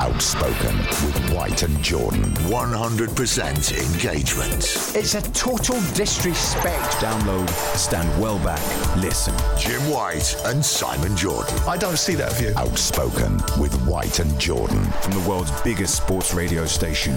[0.00, 0.76] Outspoken
[1.06, 2.24] with White and Jordan.
[2.24, 4.96] 100% engagement.
[4.96, 6.94] It's a total disrespect.
[6.94, 8.60] Download, stand well back,
[8.96, 9.34] listen.
[9.56, 11.56] Jim White and Simon Jordan.
[11.68, 12.52] I don't see that view.
[12.56, 14.84] Outspoken with White and Jordan.
[15.00, 17.16] From the world's biggest sports radio station,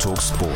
[0.00, 0.52] Talk Sport.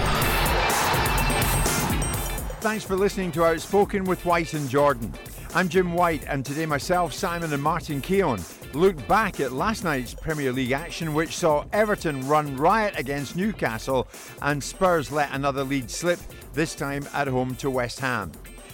[2.60, 5.14] Thanks for listening to Outspoken with White and Jordan.
[5.54, 8.40] I'm Jim White, and today myself, Simon, and Martin Keown
[8.72, 14.08] look back at last night's Premier League action, which saw Everton run riot against Newcastle
[14.42, 16.20] and Spurs let another lead slip,
[16.52, 18.32] this time at home to West Ham.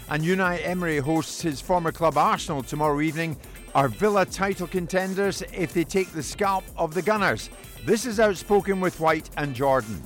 [0.08, 3.36] And Unai Emery hosts his former club Arsenal tomorrow evening.
[3.75, 7.50] Are Villa title contenders if they take the scalp of the Gunners?
[7.84, 10.03] This is Outspoken with White and Jordan.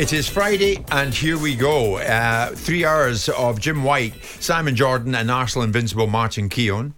[0.00, 1.96] It is Friday, and here we go.
[1.96, 6.94] Uh, three hours of Jim White, Simon Jordan, and Arsenal Invincible Martin Keown,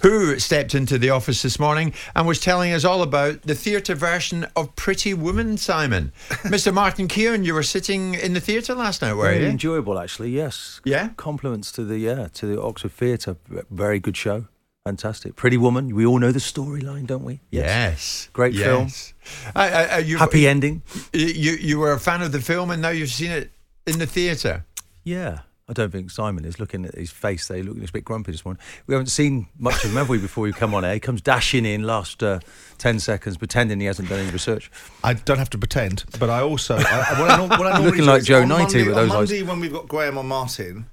[0.00, 3.94] who stepped into the office this morning and was telling us all about the theatre
[3.94, 6.12] version of Pretty Woman, Simon.
[6.44, 6.72] Mr.
[6.72, 9.48] Martin Keown, you were sitting in the theatre last night, were Very you?
[9.50, 10.30] enjoyable, actually.
[10.30, 10.80] Yes.
[10.84, 11.10] Yeah?
[11.18, 13.36] Compliments to the yeah to the Oxford Theatre.
[13.70, 14.46] Very good show.
[14.84, 15.34] Fantastic.
[15.36, 15.94] Pretty Woman.
[15.94, 17.40] We all know the storyline, don't we?
[17.50, 18.30] Yes.
[18.32, 18.84] Great film.
[18.84, 19.14] yes.
[19.54, 20.82] Uh, uh, uh, you- Happy ending.
[21.12, 23.50] You, you were a fan of the film, and now you've seen it
[23.86, 24.64] in the theatre.
[25.02, 25.40] Yeah.
[25.68, 27.48] I don't think Simon is looking at his face.
[27.48, 28.62] They looking a bit grumpy this morning.
[28.86, 30.94] We haven't seen much of him, have we, before we come on air?
[30.94, 32.38] He comes dashing in last uh,
[32.78, 34.70] 10 seconds, pretending he hasn't done any research.
[35.02, 38.22] I don't have to pretend, but I also I, what I, what I Looking like
[38.22, 39.30] Joe 90 with those on eyes.
[39.30, 40.86] Monday when we've got Graham on Martin,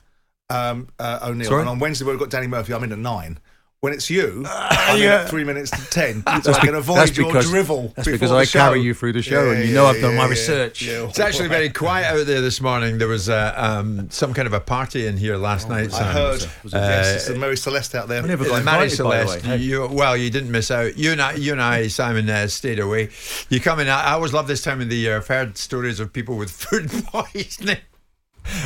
[0.49, 1.61] um, uh, O'Neill, Sorry?
[1.61, 3.39] and on Wednesday when we've got Danny Murphy, I'm in at nine.
[3.83, 7.27] When it's you, I'm in at three minutes to ten, so I can avoid your
[7.27, 7.91] because- drivel.
[7.97, 8.59] that's because I show.
[8.59, 10.87] carry you through the show and you know I've done my research.
[10.87, 12.97] It's actually very quiet out there this morning.
[12.97, 15.87] There was uh, um, some kind of a party in here last night.
[15.87, 16.13] I Simon.
[16.13, 16.45] heard.
[16.63, 18.23] Was it- yes, it's the Mary Celeste out there.
[18.23, 20.97] I never Uh, got Mary invited, by the Celeste, you, well, you didn't miss out.
[20.97, 23.09] You and I, you and I Simon, uh, stayed away.
[23.49, 23.89] You come in.
[23.89, 25.17] I, I always love this time of the year.
[25.17, 27.79] I've heard stories of people with food poisoning.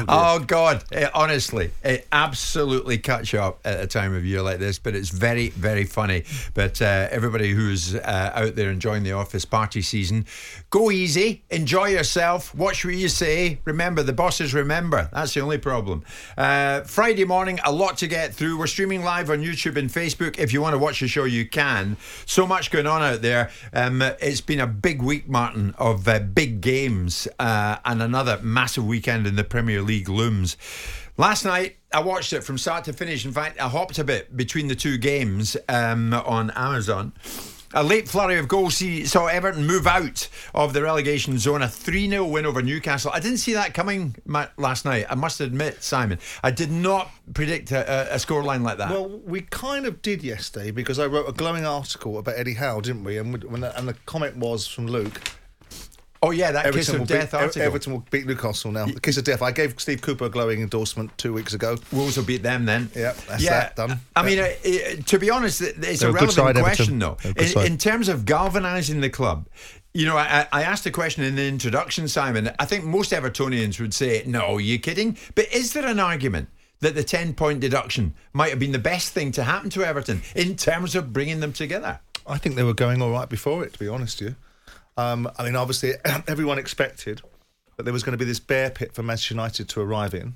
[0.07, 0.83] Oh, God!
[0.91, 4.79] Eh, honestly, it absolutely cuts you up at a time of year like this.
[4.79, 6.23] But it's very, very funny.
[6.53, 10.25] But uh, everybody who's uh, out there enjoying the office party season,
[10.69, 13.59] go easy, enjoy yourself, watch what you say.
[13.65, 15.09] Remember, the bosses remember.
[15.13, 16.03] That's the only problem.
[16.37, 18.57] Uh, Friday morning, a lot to get through.
[18.57, 20.39] We're streaming live on YouTube and Facebook.
[20.39, 21.97] If you want to watch the show, you can.
[22.25, 23.51] So much going on out there.
[23.73, 28.85] Um, it's been a big week, Martin, of uh, big games uh, and another massive
[28.85, 30.57] weekend in the Premier League looms.
[31.17, 33.25] Last night, I watched it from start to finish.
[33.25, 37.13] In fact, I hopped a bit between the two games um, on Amazon.
[37.73, 41.61] A late flurry of goals saw Everton move out of the relegation zone.
[41.61, 43.11] A 3 0 win over Newcastle.
[43.13, 44.15] I didn't see that coming
[44.57, 46.19] last night, I must admit, Simon.
[46.41, 48.89] I did not predict a, a, scoreline like that.
[48.89, 52.79] Well, we kind of did yesterday because I wrote a glowing article about Eddie Howe,
[52.79, 53.17] didn't we?
[53.17, 55.19] And, we, and the comment was from Luke.
[56.21, 57.61] Oh, yeah, that kiss of will, death beat, article.
[57.61, 58.85] Everton will beat Newcastle now.
[58.85, 59.41] The kiss of death.
[59.41, 61.77] I gave Steve Cooper a glowing endorsement two weeks ago.
[61.91, 62.89] Wolves will beat them then.
[62.95, 63.99] Yeah, that's that done.
[64.15, 66.83] I mean, uh, uh, to be honest, it's They're a a good relevant side, question,
[66.83, 66.99] Everton.
[66.99, 67.17] though.
[67.21, 69.47] They're a good In, in terms of galvanising the club,
[69.93, 72.51] you know, I, I asked a question in the introduction, Simon.
[72.59, 75.17] I think most Evertonians would say, no, you're you kidding?
[75.33, 76.49] But is there an argument
[76.81, 80.21] that the 10 point deduction might have been the best thing to happen to Everton
[80.35, 81.99] in terms of bringing them together?
[82.27, 84.35] I think they were going all right before it, to be honest with you.
[84.97, 85.93] Um, I mean, obviously,
[86.27, 87.21] everyone expected
[87.77, 90.35] that there was going to be this bear pit for Manchester United to arrive in.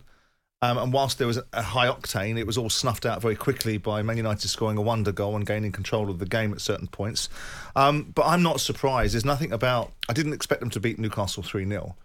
[0.63, 3.77] Um, and whilst there was a high octane, it was all snuffed out very quickly
[3.79, 6.85] by Man United scoring a wonder goal and gaining control of the game at certain
[6.85, 7.29] points.
[7.75, 9.15] Um, but I'm not surprised.
[9.15, 9.91] There's nothing about.
[10.07, 11.95] I didn't expect them to beat Newcastle 3 0.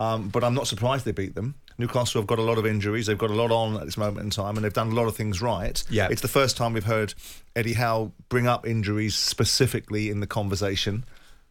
[0.00, 1.56] Um, but I'm not surprised they beat them.
[1.76, 3.06] Newcastle have got a lot of injuries.
[3.06, 5.06] They've got a lot on at this moment in time, and they've done a lot
[5.06, 5.82] of things right.
[5.90, 6.08] Yeah.
[6.10, 7.14] It's the first time we've heard
[7.54, 11.04] Eddie Howe bring up injuries specifically in the conversation.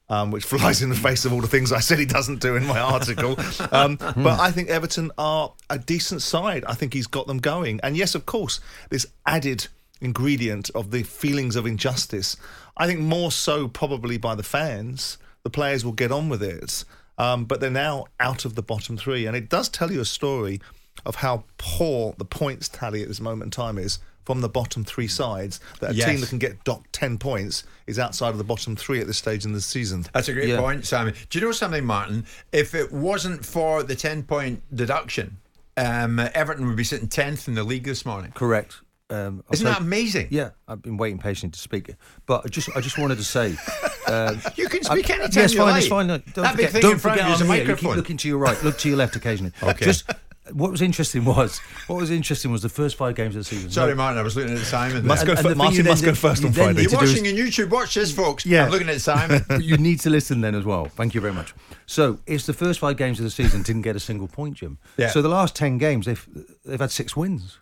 [0.09, 2.55] Um, which flies in the face of all the things I said he doesn't do
[2.55, 3.37] in my article.
[3.73, 6.63] Um, but I think Everton are a decent side.
[6.65, 7.81] I think he's got them going.
[7.83, 9.67] And yes, of course, this added
[9.99, 12.37] ingredient of the feelings of injustice,
[12.77, 15.17] I think more so probably by the fans.
[15.43, 16.85] The players will get on with it.
[17.17, 19.25] Um, but they're now out of the bottom three.
[19.25, 20.61] And it does tell you a story
[21.05, 24.83] of how poor the points tally at this moment in time is from the bottom
[24.83, 25.61] three sides.
[25.79, 26.09] That a Yes.
[26.09, 29.17] team that can get docked 10 points is outside of the bottom three at this
[29.17, 30.05] stage in the season.
[30.13, 30.59] That's a great Yeah.
[30.59, 31.13] point, Simon.
[31.29, 32.25] Do you know something, Martin?
[32.51, 35.37] If it wasn't for the 10 point deduction,
[35.77, 38.33] um, Everton would be sitting 10th in the league this morning.
[38.35, 38.75] Correct.
[39.09, 40.27] Um, Isn't say- that amazing?
[40.29, 41.91] Yeah, I've been waiting patiently to speak,
[42.25, 43.55] but I just I just wanted to say.
[44.09, 45.79] Um, You can speak I- anytime yeah, it's you fine, like.
[45.79, 46.07] It's fine.
[46.07, 47.65] No, don't That big forget, thing don't in front of you is a I'm here.
[47.67, 48.63] You keep looking to your right.
[48.63, 49.51] Look to your left occasionally.
[49.61, 49.83] Okay.
[49.83, 50.09] Just
[50.53, 53.69] what was interesting was what was interesting was the first five games of the season.
[53.69, 55.05] Sorry, No- Martin, I was looking at Simon.
[55.05, 55.35] Must there.
[55.35, 56.81] go and fir- the thing Martin you must go first on Friday.
[56.81, 57.69] You're to do is- watching on YouTube.
[57.69, 58.45] Watch this, folks.
[58.45, 58.65] Yeah.
[58.65, 59.43] I'm looking at Simon.
[59.47, 60.85] But you need to listen then as well.
[60.85, 61.53] Thank you very much.
[61.85, 64.77] So it's the first five games of the season didn't get a single point, Jim.
[64.97, 65.09] Yeah.
[65.09, 66.27] So the last ten games they've
[66.65, 67.59] they've had six wins.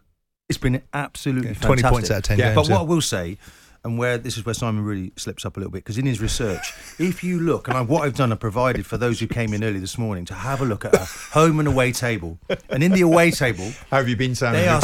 [0.48, 1.92] It's been absolutely Yeah, 20 fantastic.
[1.92, 2.46] points out of 10 Yeah.
[2.46, 2.56] games.
[2.56, 2.74] But yeah.
[2.76, 3.38] what I will say,
[3.86, 6.20] and where this is where Simon really slips up a little bit, because in his
[6.20, 9.54] research, if you look, and I, what I've done, I provided for those who came
[9.54, 12.38] in early this morning to have a look at a home and away table,
[12.70, 14.60] and in the away table, How have you been, Simon?
[14.62, 14.82] they are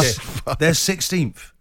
[0.59, 1.51] they're sixteenth.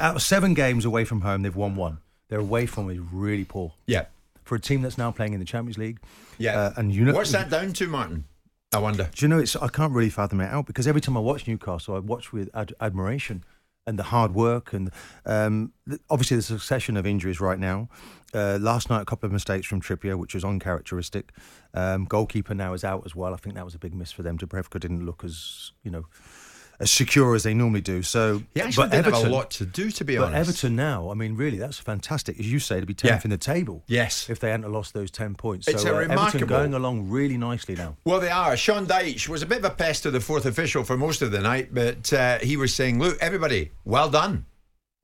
[0.00, 1.98] Out of seven games away from home, they've won one.
[2.28, 4.06] Their away form is really poor Yeah.
[4.44, 5.98] for a team that's now playing in the Champions League.
[6.38, 6.58] Yeah.
[6.58, 8.24] Uh, and you know What's that down to, Martin?
[8.74, 9.08] I wonder.
[9.14, 9.54] Do you know it's?
[9.54, 12.48] I can't really fathom it out because every time I watch Newcastle, I watch with
[12.54, 13.44] ad- admiration
[13.86, 14.90] and the hard work and
[15.26, 15.72] um,
[16.08, 17.88] obviously the succession of injuries right now.
[18.34, 21.32] Uh, last night, a couple of mistakes from Trippier, which was uncharacteristic.
[21.74, 23.34] Um, goalkeeper now is out as well.
[23.34, 24.38] I think that was a big miss for them.
[24.38, 26.06] Dubravka didn't look as you know
[26.82, 28.02] as secure as they normally do.
[28.02, 30.50] So, He actually but didn't have a lot to do, to be but honest.
[30.50, 33.24] Everton now, I mean, really, that's fantastic, as you say, to be tenth Yeah.
[33.24, 33.84] in the table.
[33.86, 34.28] Yes.
[34.28, 35.68] if they hadn't lost those ten points.
[35.68, 37.96] It's so a uh, Everton going along really nicely now.
[38.04, 38.56] Well, they are.
[38.56, 41.30] Sean Dyche was a bit of a pest to the fourth official for most of
[41.30, 44.46] the night, but uh, he was saying, "Look, everybody, well done."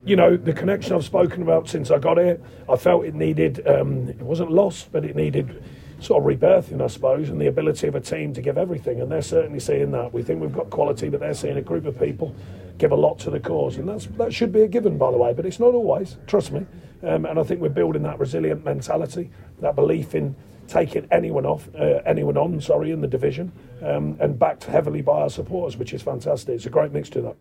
[0.05, 2.39] you know, the connection I've spoken about since I got here,
[2.69, 5.61] I felt it needed, um, it wasn't lost, but it needed
[5.99, 9.01] sort of rebirthing, I suppose, and the ability of a team to give everything.
[9.01, 10.13] And they're certainly seeing that.
[10.13, 12.35] We think we've got quality, but they're seeing a group of people
[12.77, 13.77] give a lot to the cause.
[13.77, 16.51] And that's, that should be a given, by the way, but it's not always, trust
[16.51, 16.65] me.
[17.03, 19.29] Um, and I think we're building that resilient mentality,
[19.59, 20.35] that belief in
[20.67, 23.51] taking anyone off, uh, anyone on, sorry, in the division,
[23.81, 26.55] um, and backed heavily by our supporters, which is fantastic.
[26.55, 27.35] It's a great mix to that.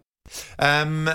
[0.58, 1.08] Um,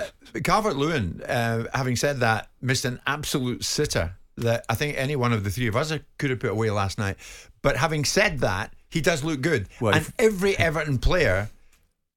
[0.43, 5.33] Calvert Lewin, uh, having said that, missed an absolute sitter that I think any one
[5.33, 7.17] of the three of us could have put away last night.
[7.61, 9.67] But having said that, he does look good.
[9.79, 11.49] Well, and every Everton player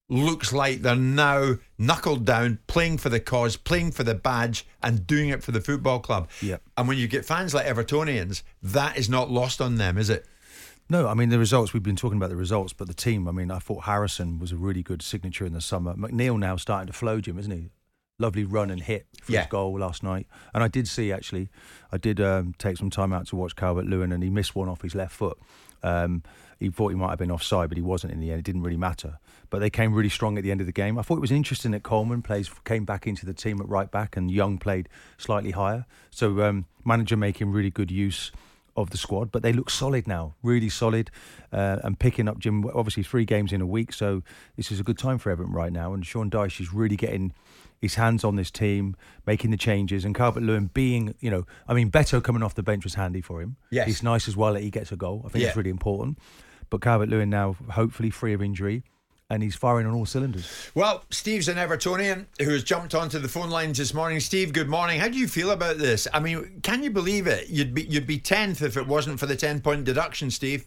[0.09, 5.07] looks like they're now knuckled down, playing for the cause, playing for the badge, and
[5.07, 6.29] doing it for the football club.
[6.43, 6.63] Yep.
[6.77, 10.27] And when you get fans like Evertonians, that is not lost on them, is it?
[10.89, 11.73] No, I mean the results.
[11.73, 13.27] We've been talking about the results, but the team.
[13.27, 15.95] I mean, I thought Harrison was a really good signature in the summer.
[15.95, 17.71] McNeil now starting to flow, Jim, isn't he?
[18.19, 19.41] Lovely run and hit for Yeah.
[19.41, 20.27] his goal last night.
[20.55, 21.51] And I did see actually,
[21.93, 24.71] I did um, take some time out to watch Calvert Lewin, and he missed one
[24.71, 25.39] off his left foot.
[25.83, 26.23] Um,
[26.59, 28.39] he thought he might have been offside, but he wasn't in the end.
[28.41, 29.19] It didn't really matter.
[29.51, 30.99] But they came really strong at the end of the game.
[30.99, 33.91] I thought it was interesting that Coleman plays came back into the team at right
[33.91, 35.85] back, and Young played slightly higher.
[36.11, 38.33] So um, manager making really good use
[38.79, 41.11] of the squad, but they look solid now, really solid,
[41.53, 42.65] uh, and picking up Jim.
[42.75, 44.23] Obviously, three games in a week, so
[44.57, 45.93] this is a good time for Everton right now.
[45.93, 47.35] And Sean Dyche is really getting
[47.81, 51.75] his hands on this team, making the changes, and Calvert Lewin being, you know, I
[51.75, 53.57] mean, Beto coming off the bench was handy for him.
[53.71, 53.89] Yes.
[53.89, 55.23] it's nice as well that he gets a goal.
[55.27, 55.49] I think Yeah.
[55.49, 56.19] it's really important.
[56.71, 58.83] But Calvert Lewin now, hopefully, free of injury,
[59.29, 60.71] and he's firing on all cylinders.
[60.75, 64.21] Well, Steve's an Evertonian who has jumped onto the phone lines this morning.
[64.21, 64.99] Steve, good morning.
[65.01, 66.07] How do you feel about this?
[66.15, 67.49] I mean, can you believe it?
[67.49, 70.65] You'd be you'd be tenth if it wasn't for the ten point deduction, Steve.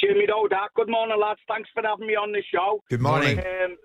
[0.00, 0.68] Jimmy Dodak.
[0.74, 1.40] Good morning, lads.
[1.48, 2.82] Thanks for having me on the show.
[2.88, 3.38] Good morning.
[3.38, 3.76] Um,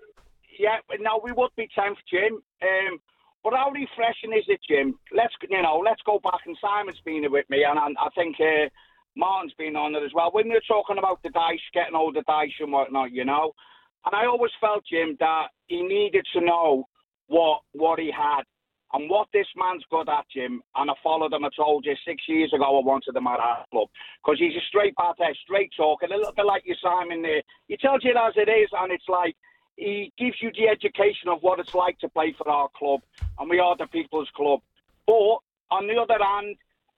[0.58, 2.40] yeah, now we would be tenth, Jim.
[2.62, 2.98] Um,
[3.44, 4.98] but how refreshing is it, Jim?
[5.14, 8.36] Let's you know, let's go back and Simon's been with me, and I, I think
[8.40, 8.68] uh,
[9.16, 10.30] Martin's been on it as well.
[10.32, 13.52] When we were talking about the dice, getting all the dice and whatnot, you know,
[14.04, 16.84] and I always felt, Jim, that he needed to know
[17.28, 18.42] what what he had.
[18.92, 22.22] And what this man's good at, Jim, and I followed him, I told you six
[22.28, 23.88] years ago I wanted him at our club.
[24.22, 27.42] Because he's a straight there, straight talking, a little bit like your Simon there.
[27.66, 29.34] He tells you it as it is, and it's like
[29.76, 33.00] he gives you the education of what it's like to play for our club,
[33.38, 34.60] and we are the people's club.
[35.06, 35.38] But
[35.70, 36.56] on the other hand,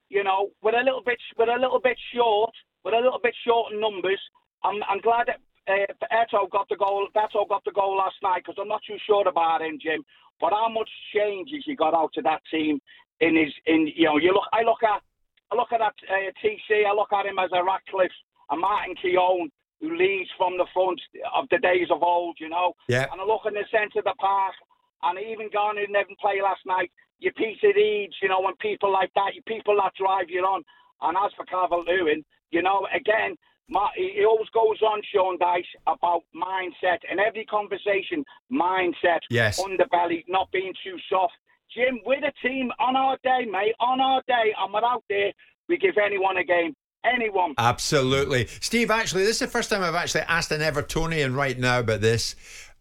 [0.08, 2.52] you know, we're a little bit we're a little bit short,
[2.84, 4.20] we're a little bit short in numbers.
[4.62, 7.08] I'm, I'm glad that uh, Eto got the goal.
[7.14, 10.04] Eto got the goal last night because I'm not too sure about him, Jim.
[10.40, 12.80] But how much changes he got out of that team
[13.20, 15.02] in his in you know you look I look at
[15.50, 18.14] I look at that uh, TC I look at him as a Ratcliffe,
[18.50, 21.00] a Martin Keown who leads from the front
[21.34, 22.74] of the days of old, you know.
[22.88, 23.06] Yeah.
[23.12, 24.54] And I look in the centre of the park,
[25.02, 28.92] and even gone who didn't play last night, you Peter Eads, you know, and people
[28.92, 30.62] like that, you people that drive you on.
[31.02, 33.36] And as for Calvert Lewin, you know, again,
[33.68, 39.60] my, he always goes on, Sean Dyche, about mindset and every conversation, mindset, Yes.
[39.62, 41.34] underbelly, not being too soft.
[41.74, 45.32] Jim, we're the team on our day, mate, on our day, and we're out there,
[45.68, 46.74] we give anyone a game.
[47.04, 47.54] Anyone.
[47.58, 48.46] Absolutely.
[48.60, 52.00] Steve, actually, this is the first time I've actually asked an Evertonian right now about
[52.00, 52.34] this.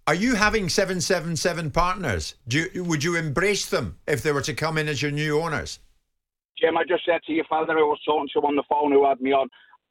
[0.08, 2.36] Are you having 777 partners?
[2.48, 5.40] Do you, would you embrace them if they were to come in as your new
[5.40, 5.80] owners?
[6.58, 9.06] Jim, I just said to your father who was talking to on the phone who
[9.06, 9.50] had me on,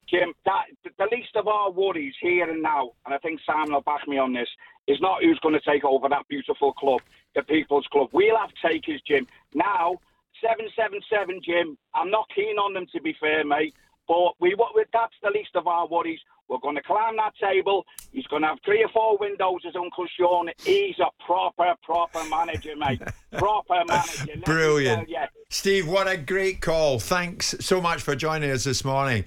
[0.08, 0.64] Jim, that
[0.98, 4.18] the least of our worries here and now, and I think Simon will back me
[4.18, 4.48] on this,
[4.86, 7.00] is not who's going to take over that beautiful club,
[7.34, 8.08] the People's Club.
[8.12, 9.26] We'll have takers, Jim.
[9.54, 9.98] Now,
[10.40, 13.74] 777, Jim, I'm not keen on them to be fair, mate.
[14.08, 16.20] But we what that's the least of our worries.
[16.48, 17.84] We're going to climb that table.
[18.12, 20.48] He's going to have three or four windows as Uncle Sean.
[20.58, 23.02] He's a proper, proper manager, mate.
[23.32, 24.26] proper manager.
[24.28, 25.08] Let Brilliant.
[25.50, 27.00] Steve, what a great call.
[27.00, 29.24] Thanks so much for joining us this morning.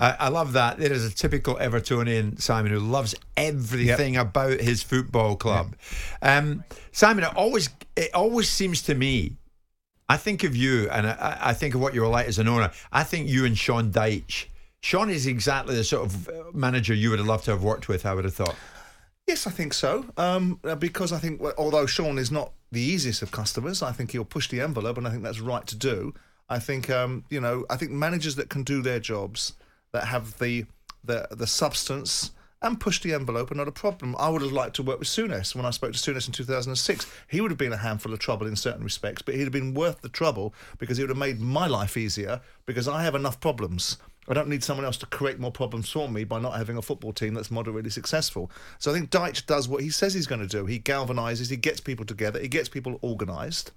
[0.00, 0.78] I I love that.
[0.78, 5.76] There is a typical Evertonian, Simon, who loves everything about his football club.
[6.22, 9.36] Um, Simon, it always, it always seems to me,
[10.08, 12.48] I think of you and I, I think of what you were like as an
[12.48, 12.70] owner.
[12.90, 14.46] I think you and Sean Dyche.
[14.80, 17.88] Sean is exactly the sort of uh, manager you would have loved to have worked
[17.88, 18.56] with, I would have thought.
[19.26, 20.04] Yes, I think so.
[20.16, 24.10] Um, uh, because I think, although Sean is not the easiest of customers, I think
[24.10, 26.14] he'll push the envelope, and I think that's right to do.
[26.48, 29.54] I think, um, you know, I think managers that can do their jobs,
[29.92, 30.66] that have the
[31.04, 34.14] the the substance and push the envelope are not a problem.
[34.18, 37.06] I would have liked to work with Souness when I spoke to Souness in 2006.
[37.28, 39.74] He would have been a handful of trouble in certain respects, but he'd have been
[39.74, 43.40] worth the trouble because he would have made my life easier because I have enough
[43.40, 43.98] problems.
[44.28, 46.82] I don't need someone else to create more problems for me by not having a
[46.82, 48.50] football team that's moderately successful.
[48.78, 50.64] So I think Dyche does what he says he's going to do.
[50.66, 53.72] He galvanizes, he gets people together, he gets people organized,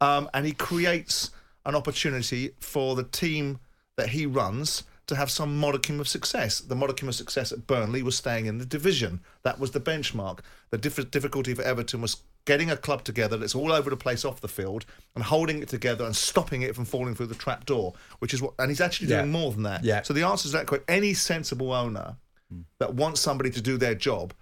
[0.00, 1.30] um, and he creates
[1.64, 3.58] an opportunity for the team
[3.96, 6.60] that he runs to have some modicum of success.
[6.60, 9.20] The modicum of success at Burnley was staying in the division.
[9.42, 10.38] That was the benchmark.
[10.70, 14.24] The diff- difficulty for Everton was getting a club together that's all over the place
[14.24, 14.86] off the field
[15.16, 18.40] and holding it together and stopping it from falling through the trap door, which is
[18.40, 19.22] what, and he's actually Yeah.
[19.22, 19.84] doing more than that.
[19.84, 20.02] Yeah.
[20.02, 22.16] So the answer to that question, any sensible owner
[22.48, 22.60] hmm.
[22.78, 24.32] that wants somebody to do their job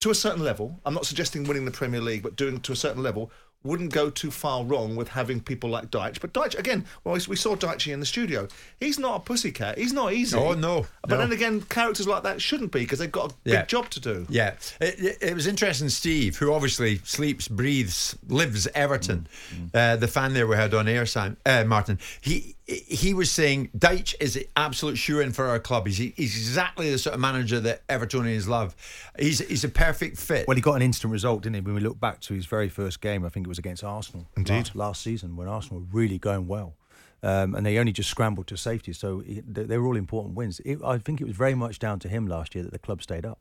[0.00, 2.76] to a certain level, I'm not suggesting winning the Premier League, but doing to a
[2.76, 3.30] certain level,
[3.64, 6.20] wouldn't go too far wrong with having people like Dyche.
[6.20, 8.46] But Dyche, again, well, we saw Dyche in the studio.
[8.78, 9.78] He's not a pussycat.
[9.78, 10.36] He's not easy.
[10.36, 11.16] Oh, no, But no.
[11.18, 14.26] then again, characters like that shouldn't be because they've got a big job to do.
[14.28, 15.88] Yeah, it, it, it was interesting.
[15.88, 19.26] Steve, who obviously sleeps, breathes, lives Everton,
[19.74, 21.98] uh, the fan there we had on air, Sam, uh, Martin.
[22.20, 25.86] He he was saying Dyche is the absolute shoe in for our club.
[25.86, 28.76] He's, he's exactly the sort of manager that Evertonians love.
[29.18, 30.46] He's he's a perfect fit.
[30.46, 31.60] Well, he got an instant result, didn't he?
[31.62, 34.26] When we look back to his very first game, I think it was against Arsenal.
[34.36, 34.52] Indeed.
[34.52, 36.74] Last, last season, when Arsenal were really going well.
[37.20, 38.92] Um, and they only just scrambled to safety.
[38.92, 40.60] So he, they, they were all important wins.
[40.60, 43.02] It, I think it was very much down to him last year that the club
[43.02, 43.40] stayed up.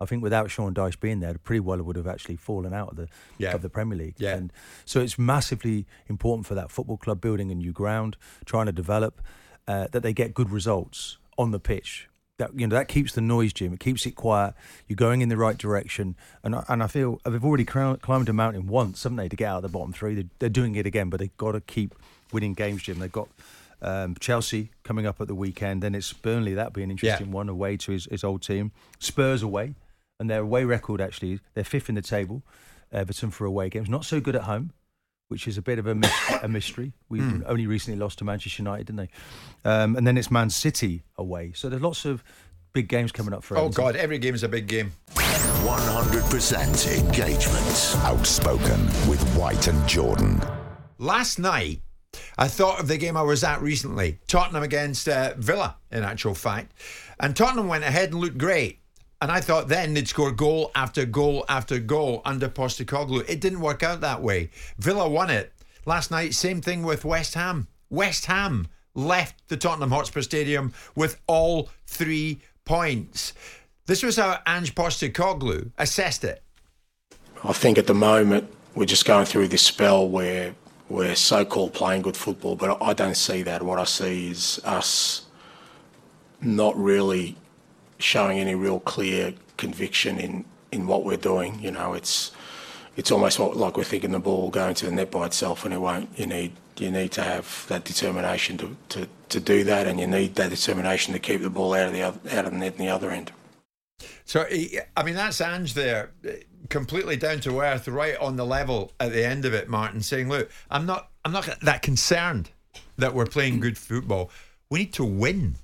[0.00, 2.96] I think without Sean Dyche being there, pretty well would have actually fallen out of
[2.96, 3.54] the Yeah.
[3.54, 4.14] of the Premier League.
[4.18, 4.34] Yeah.
[4.36, 4.52] And
[4.84, 9.22] so it's massively important for that football club building a new ground, trying to develop,
[9.66, 12.08] uh, that they get good results on the pitch.
[12.38, 13.72] That you know that keeps the noise, Jim.
[13.72, 14.52] It keeps it quiet.
[14.86, 18.32] You're going in the right direction, and I, and I feel they've already climbed a
[18.34, 20.14] mountain once, haven't they, to get out of the bottom three?
[20.14, 21.94] They're, they're doing it again, but they've got to keep
[22.34, 22.98] winning games, Jim.
[22.98, 23.28] They've got
[23.80, 26.52] um, Chelsea coming up at the weekend, then it's Burnley.
[26.52, 28.70] That'd be an interesting one away to his, his old team.
[28.98, 29.74] Spurs away,
[30.18, 32.42] and their away record actually they're fifth in the table.
[32.92, 34.72] Everton for away games, not so good at home,
[35.28, 36.10] which is a bit of a, mys-
[36.42, 36.92] a mystery.
[37.08, 39.10] We only recently lost to Manchester United, didn't they?
[39.68, 41.52] Um, and then it's Man City away.
[41.54, 42.22] So there's lots of
[42.72, 43.60] big games coming up for us.
[43.60, 43.84] oh Everton.
[43.84, 44.92] God, every game is a big game.
[45.14, 48.04] 100% engagement.
[48.04, 50.40] Outspoken with White and Jordan.
[50.98, 51.80] Last night,
[52.38, 56.34] I thought of the game I was at recently, Tottenham against uh, Villa, in actual
[56.34, 56.72] fact.
[57.18, 58.78] And Tottenham went ahead and looked great.
[59.20, 63.28] And I thought then they'd score goal after goal after goal under Postecoglou.
[63.28, 64.50] It didn't work out that way.
[64.78, 65.52] Villa won it.
[65.86, 67.68] Last night, same thing with West Ham.
[67.88, 73.32] West Ham left the Tottenham Hotspur Stadium with all three points.
[73.86, 76.42] This was how Ange Postecoglou assessed it.
[77.44, 80.54] I think at the moment we're just going through this spell where
[80.88, 83.62] we're so-called playing good football, but I don't see that.
[83.62, 85.26] What I see is us
[86.40, 87.36] not really
[87.98, 91.60] showing any real clear conviction in, in what we're doing.
[91.60, 92.32] You know, it's
[92.96, 95.74] it's almost like we're thinking the ball will go into the net by itself, and
[95.74, 96.08] it won't.
[96.18, 100.06] You need you need to have that determination to, to, to do that, and you
[100.06, 102.74] need that determination to keep the ball out of the other, out of the net
[102.74, 103.32] in the other end.
[104.24, 106.36] So, eh, I mean, that's Ange there, eh,
[106.68, 110.28] completely down to earth, right on the level at the end of it, Martin, saying,
[110.28, 112.50] "Look, I'm not, I'm not that concerned
[112.98, 114.30] that we're playing good football.
[114.70, 115.56] We need to win.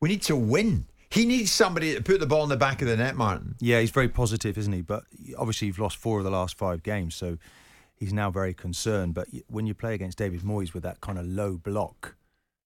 [0.00, 2.88] We need to win." He needs somebody to put the ball in the back of
[2.88, 3.54] the net, Martin.
[3.60, 4.82] Yeah, he's very positive, isn't he?
[4.82, 5.04] But
[5.38, 7.38] obviously, you've lost four of the last five games, so
[7.94, 9.14] he's now very concerned.
[9.14, 12.16] But when you play against David Moyes with that kind of low block,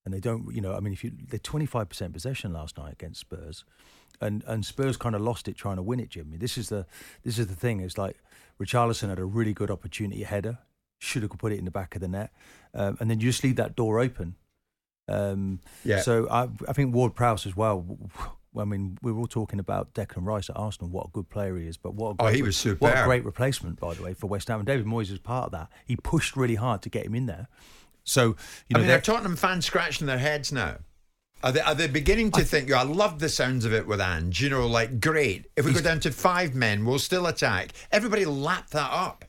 [0.05, 2.79] and they don't, you know, I mean, if you they're twenty five percent possession last
[2.79, 3.65] night against Spurs,
[4.21, 6.37] and and Spurs kind of lost it trying to win it, Jimmy.
[6.37, 6.87] This is the
[7.23, 7.81] this is the thing.
[7.81, 8.17] It's like
[8.61, 10.59] Richarlison had a really good opportunity header,
[10.99, 12.33] should have put it in the back of the net,
[12.75, 14.37] um, and then you just leave that door open.
[15.11, 16.01] Um, yeah.
[16.01, 17.85] So I, I think Ward Prowse as well.
[18.59, 21.57] I mean, we were all talking about Declan Rice at Arsenal, what a good player
[21.57, 22.81] he is, but what a oh, great, he was superb.
[22.81, 24.59] What a great replacement, by the way, for West Ham.
[24.59, 25.69] And David Moyes was part of that.
[25.85, 27.47] He pushed really hard to get him in there.
[28.03, 28.35] So, you
[28.75, 30.79] know, I mean, they're Tottenham fans scratching their heads now.
[31.45, 34.01] Are they, are they beginning to I think, I love the sounds of it with
[34.01, 35.47] Ange, you know, like, great.
[35.57, 37.71] If we go down to five men, we'll still attack.
[37.93, 39.25] Everybody lap that up.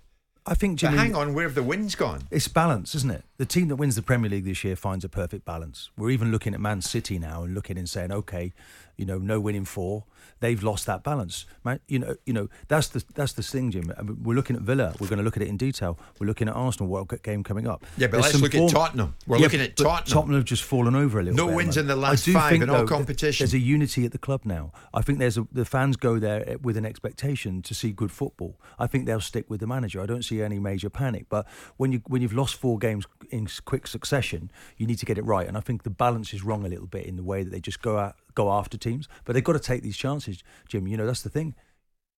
[0.45, 2.23] I think, Jimmy, but hang on, where have the wins gone?
[2.31, 3.23] It's balance, isn't it?
[3.41, 5.89] The team that wins the Premier League this year finds a perfect balance.
[5.97, 8.53] We're even looking at Man City now and looking and saying, okay,
[8.97, 10.03] you know, no winning four.
[10.41, 11.79] They've lost that balance, man.
[11.87, 13.91] You know, you know that's the that's the thing, Jim.
[13.97, 14.93] I mean, we're looking at Villa.
[14.99, 15.97] We're going to look at it in detail.
[16.19, 16.87] We're looking at Arsenal.
[16.89, 17.83] What game coming up?
[17.97, 19.15] Yeah, but There's let's look form- at Tottenham.
[19.27, 20.11] We're Yeah, looking at Tottenham.
[20.13, 21.35] Tottenham have just fallen over a little.
[21.35, 21.41] Bit.
[21.43, 23.43] No bit, wins in the I last do five think, in all though, competition.
[23.43, 24.71] There's a unity at the club now.
[24.93, 28.59] I think there's a, the fans go there with an expectation to see good football.
[28.79, 30.01] I think they'll stick with the manager.
[30.01, 31.25] I don't see any major panic.
[31.29, 35.17] But when you when you've lost four games in quick succession, you need to get
[35.17, 35.47] it right.
[35.47, 37.59] And I think the balance is wrong a little bit in the way that they
[37.59, 39.07] just go out go after teams.
[39.25, 40.87] But they've got to take these chances, Jim.
[40.87, 41.55] You know that's the thing.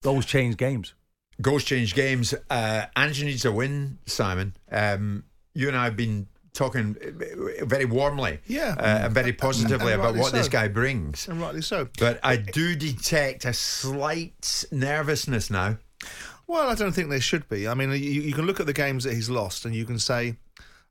[0.03, 0.93] Goals change games.
[1.41, 2.33] Goals change games.
[2.49, 4.55] Uh, Ange needs a win, Simon.
[4.71, 5.23] Um,
[5.55, 8.75] you and I have been talking uh, very warmly Yeah.
[8.77, 11.27] uh, and very positively And about rightly what this guy brings.
[11.27, 11.87] And rightly so.
[11.97, 15.77] But I do detect a slight nervousness now.
[16.45, 17.67] Well, I don't think there should be.
[17.67, 19.97] I mean, you, you can look at the games that he's lost and you can
[19.97, 20.35] say,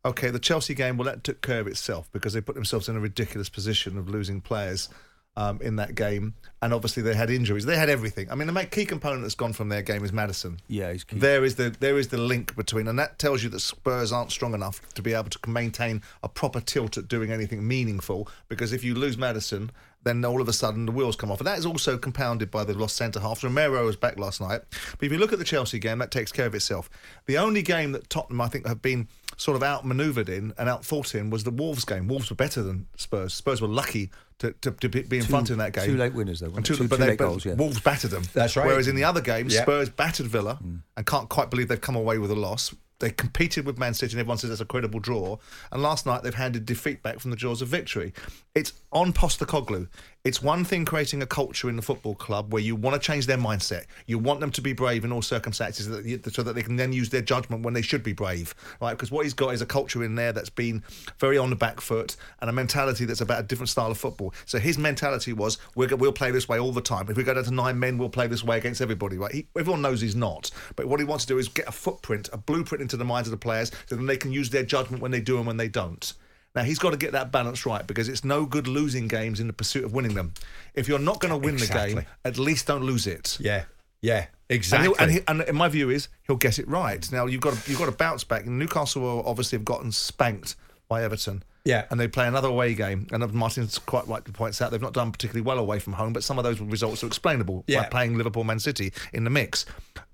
[0.05, 2.97] okay, the Chelsea game, well, that took care of itself because they put themselves in
[2.97, 4.89] a ridiculous position of losing players
[5.37, 6.35] um, in that game.
[6.61, 7.65] And obviously, they had injuries.
[7.65, 8.31] They had everything.
[8.31, 10.61] I mean, the key component that's gone from their game is Maddison.
[10.69, 11.19] Yeah, he's key.
[11.19, 14.31] There is the there is the link between, and that tells you that Spurs aren't
[14.31, 18.29] strong enough to be able to maintain a proper tilt at doing anything meaningful.
[18.49, 19.71] Because if you lose Maddison,
[20.05, 22.65] then all of a sudden the wheels come off, and that is also compounded by
[22.65, 23.43] the lost centre half.
[23.45, 24.63] Romero was back last night,
[24.99, 26.91] but if you look at the Chelsea game, that takes care of itself.
[27.27, 31.15] The only game that Tottenham, I think, have been sort of outmanoeuvred in and outfought
[31.15, 32.07] in was the Wolves game.
[32.09, 33.33] Wolves were better than Spurs.
[33.33, 35.87] Spurs were lucky to, to, to be in Two- front in that game.
[35.87, 36.75] two late winners, though, And two.
[36.77, 37.55] Two- but two they, late but goals, yeah.
[37.55, 38.25] Wolves battered them.
[38.35, 38.67] That's right.
[38.67, 39.63] Whereas in the other games, Yeah.
[39.63, 40.81] Spurs battered Villa Mm.
[40.97, 42.75] and can't quite believe they've come away with a loss.
[43.03, 45.39] They competed with Man City, and everyone says that's a credible draw.
[45.73, 48.13] And last night they've handed defeat back from the jaws of victory.
[48.55, 49.89] It's on Postecoglou.
[50.25, 53.27] It's one thing creating a culture in the football club where you want to change
[53.27, 53.87] their mindset.
[54.07, 55.87] You want them to be brave in all circumstances,
[56.33, 58.93] so that they can then use their judgment when they should be brave, right?
[58.93, 60.85] Because what he's got is a culture in there that's been
[61.19, 64.33] very on the back foot and a mentality that's about a different style of football.
[64.47, 67.11] So his mentality was, we're, we'll play this way all the time.
[67.11, 69.33] If we go down to nine men, we'll play this way against everybody, right?
[69.33, 70.53] He, everyone knows he's not.
[70.77, 73.27] But what he wants to do is get a footprint, a blueprint into the minds
[73.27, 75.57] of the players so then they can use their judgment when they do and when
[75.57, 76.13] they don't.
[76.55, 79.47] Now he's got to get that balance right because it's no good losing games in
[79.47, 80.35] the pursuit of winning them.
[80.75, 83.39] If you're not going to win the game, at least don't lose it.
[83.41, 83.65] Yeah,
[84.03, 84.89] yeah, And, exactly.
[84.89, 84.97] he'll,
[85.29, 87.11] and, he, and my view is he'll get it right.
[87.11, 88.47] Now you've got to, you've got to bounce back.
[88.47, 90.57] Newcastle will obviously have gotten spanked
[90.93, 91.43] by Everton.
[91.65, 91.85] Yeah.
[91.91, 93.07] and they play another away game.
[93.13, 96.25] And Martin's quite rightly points out they've not done particularly well away from home, but
[96.25, 97.83] some of those results are explainable Yeah.
[97.85, 99.65] by playing Liverpool, Man City in the mix.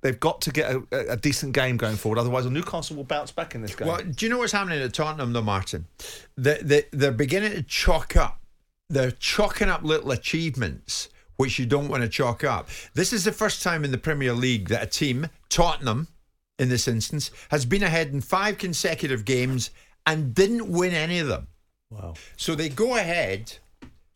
[0.02, 3.54] They've got to get a, a- decent game going forward, otherwise Newcastle will bounce back
[3.54, 3.88] in this game.
[3.88, 5.86] Well, do you know what's happening at Tottenham, though, Martin?
[6.36, 8.40] They, they, they're beginning to chalk up.
[8.90, 12.68] They're chalking up little achievements which you don't want to chalk up.
[12.94, 16.08] This is the first time in the Premier League that a team, Tottenham
[16.58, 19.70] in this instance, has been ahead in five consecutive games
[20.08, 21.46] and didn't win any of them.
[21.90, 22.14] Wow.
[22.38, 23.52] So they go ahead,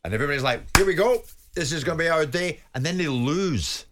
[0.02, 1.22] and everybody's like, here we go.
[1.54, 2.60] This is going to be our day.
[2.74, 3.84] And then they lose.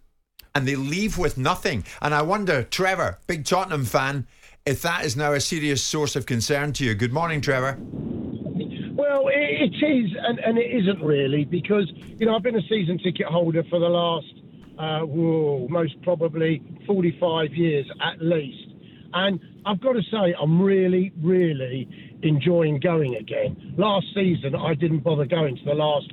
[0.54, 1.84] And they leave with nothing.
[2.00, 4.26] And I wonder, Trevor, big Tottenham fan,
[4.64, 6.94] if that is now a serious source of concern to you.
[6.94, 7.78] Good morning, Trevor.
[7.78, 12.62] Well, it, it is, and, and it isn't really, because, you know, I've been a
[12.62, 14.32] season ticket holder for the last,
[14.78, 18.69] uh, whoa, most probably 45 years at least.
[19.12, 21.88] And I've got to say, I'm really, really
[22.22, 23.74] enjoying going again.
[23.76, 26.12] Last season, I didn't bother going to the last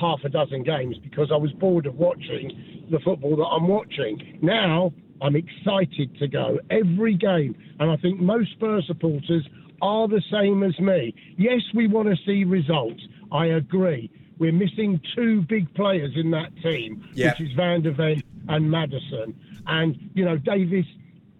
[0.00, 4.38] half a dozen games because I was bored of watching the football that I'm watching.
[4.40, 9.46] Now I'm excited to go every game, and I think most Spurs supporters
[9.82, 11.14] are the same as me.
[11.36, 13.02] Yes, we want to see results.
[13.32, 14.10] I agree.
[14.38, 17.30] We're missing two big players in that team, Yeah.
[17.38, 19.34] which is Van der Ven and Maddison.
[19.66, 20.86] And, you know, Davies,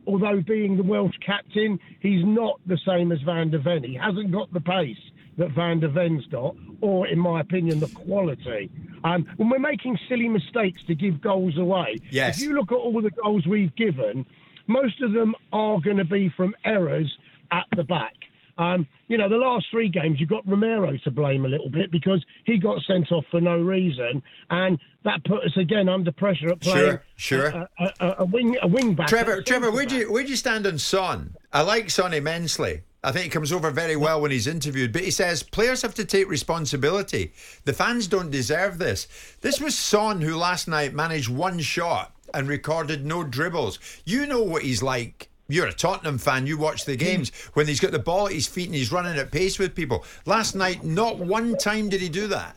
[0.07, 3.83] although being the Welsh captain, he's not the same as Van der Ven.
[3.85, 4.97] He hasn't got the pace
[5.39, 8.71] that Van der Ven's got, or, in my opinion, the quality.
[9.05, 12.37] Um, when we're making silly mistakes to give goals away, Yes.
[12.39, 14.27] if you look at all the goals we've given,
[14.67, 17.11] most of them are going to be from errors
[17.51, 18.15] at the back.
[18.59, 21.91] Um, you know, the last three games, you've got Romero to blame a little bit
[21.91, 26.51] because he got sent off for no reason, and that put us again under pressure
[26.51, 27.47] at playing Sure, sure.
[27.47, 29.09] A, a, a, a wing a wing back.
[29.09, 31.35] Trevor, Trevor, where'd you where'd you stand on Son?
[31.53, 32.83] I like Son immensely.
[33.05, 35.95] I think he comes over very well when he's interviewed, but he says players have
[35.95, 37.33] to take responsibility.
[37.65, 39.09] The fans don't deserve this.
[39.41, 43.81] This was Son who last night managed one shot and recorded no dribbles.
[44.05, 45.29] You know what he's like.
[45.49, 46.47] You're a Tottenham fan.
[46.47, 47.51] You watch the games hmm.
[47.55, 50.05] when he's got the ball at his feet and he's running at pace with people.
[50.25, 52.57] Last night, not one time did he do that.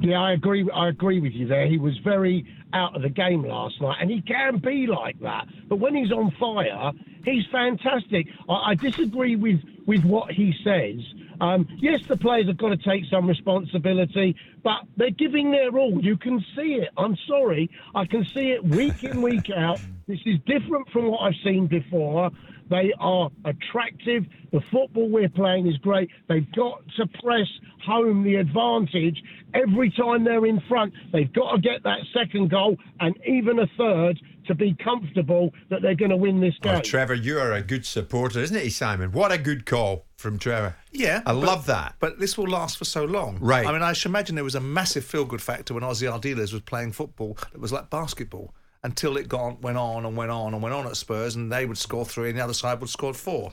[0.00, 0.68] Yeah, I agree.
[0.72, 1.66] I agree with you there.
[1.66, 5.46] He was very out of the game last night, and he can be like that.
[5.68, 6.92] But when he's on fire,
[7.24, 8.28] he's fantastic.
[8.48, 11.00] I, I disagree with with what he says.
[11.40, 16.00] Um, yes, the players have got to take some responsibility, but they're giving their all.
[16.02, 16.88] You can see it.
[16.96, 19.80] I'm sorry, I can see it week in week out.
[20.06, 22.30] This is different from what I've seen before.
[22.70, 24.24] They are attractive.
[24.52, 26.10] The football we're playing is great.
[26.28, 27.46] They've got to press
[27.84, 29.22] home the advantage
[29.54, 30.92] every time they're in front.
[31.12, 35.82] They've got to get that second goal and even a third to be comfortable that
[35.82, 36.76] they're going to win this game.
[36.76, 39.12] Oh, Trevor, you are a good supporter, isn't it, Simon?
[39.12, 40.74] What a good call from Trevor.
[40.92, 41.94] Yeah, I but- love that.
[42.00, 43.38] But this will last for so long.
[43.40, 43.66] Right.
[43.66, 46.60] I mean, I should imagine there was a massive feel-good factor when Ossie Ardiles was
[46.62, 48.52] playing football that was like basketball
[48.82, 51.66] until it got, went on and went on and went on at Spurs and they
[51.66, 53.52] would score three and the other side would score four.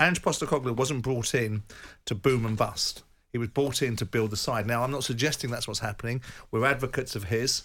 [0.00, 1.62] Ange Postecoglou wasn't brought in
[2.06, 3.02] to boom and bust.
[3.32, 4.66] He was brought in to build the side.
[4.66, 6.22] Now, I'm not suggesting that's what's happening.
[6.52, 7.62] We're advocates of his.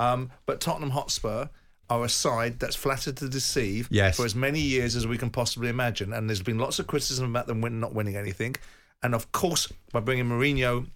[0.00, 1.46] Um, but Tottenham Hotspur
[1.90, 4.16] are a side that's flattered to deceive Yes.
[4.16, 6.12] for as many years as we can possibly imagine.
[6.12, 8.56] And there's been lots of criticism about them win, not winning anything.
[9.02, 10.86] And of course, by bringing Mourinho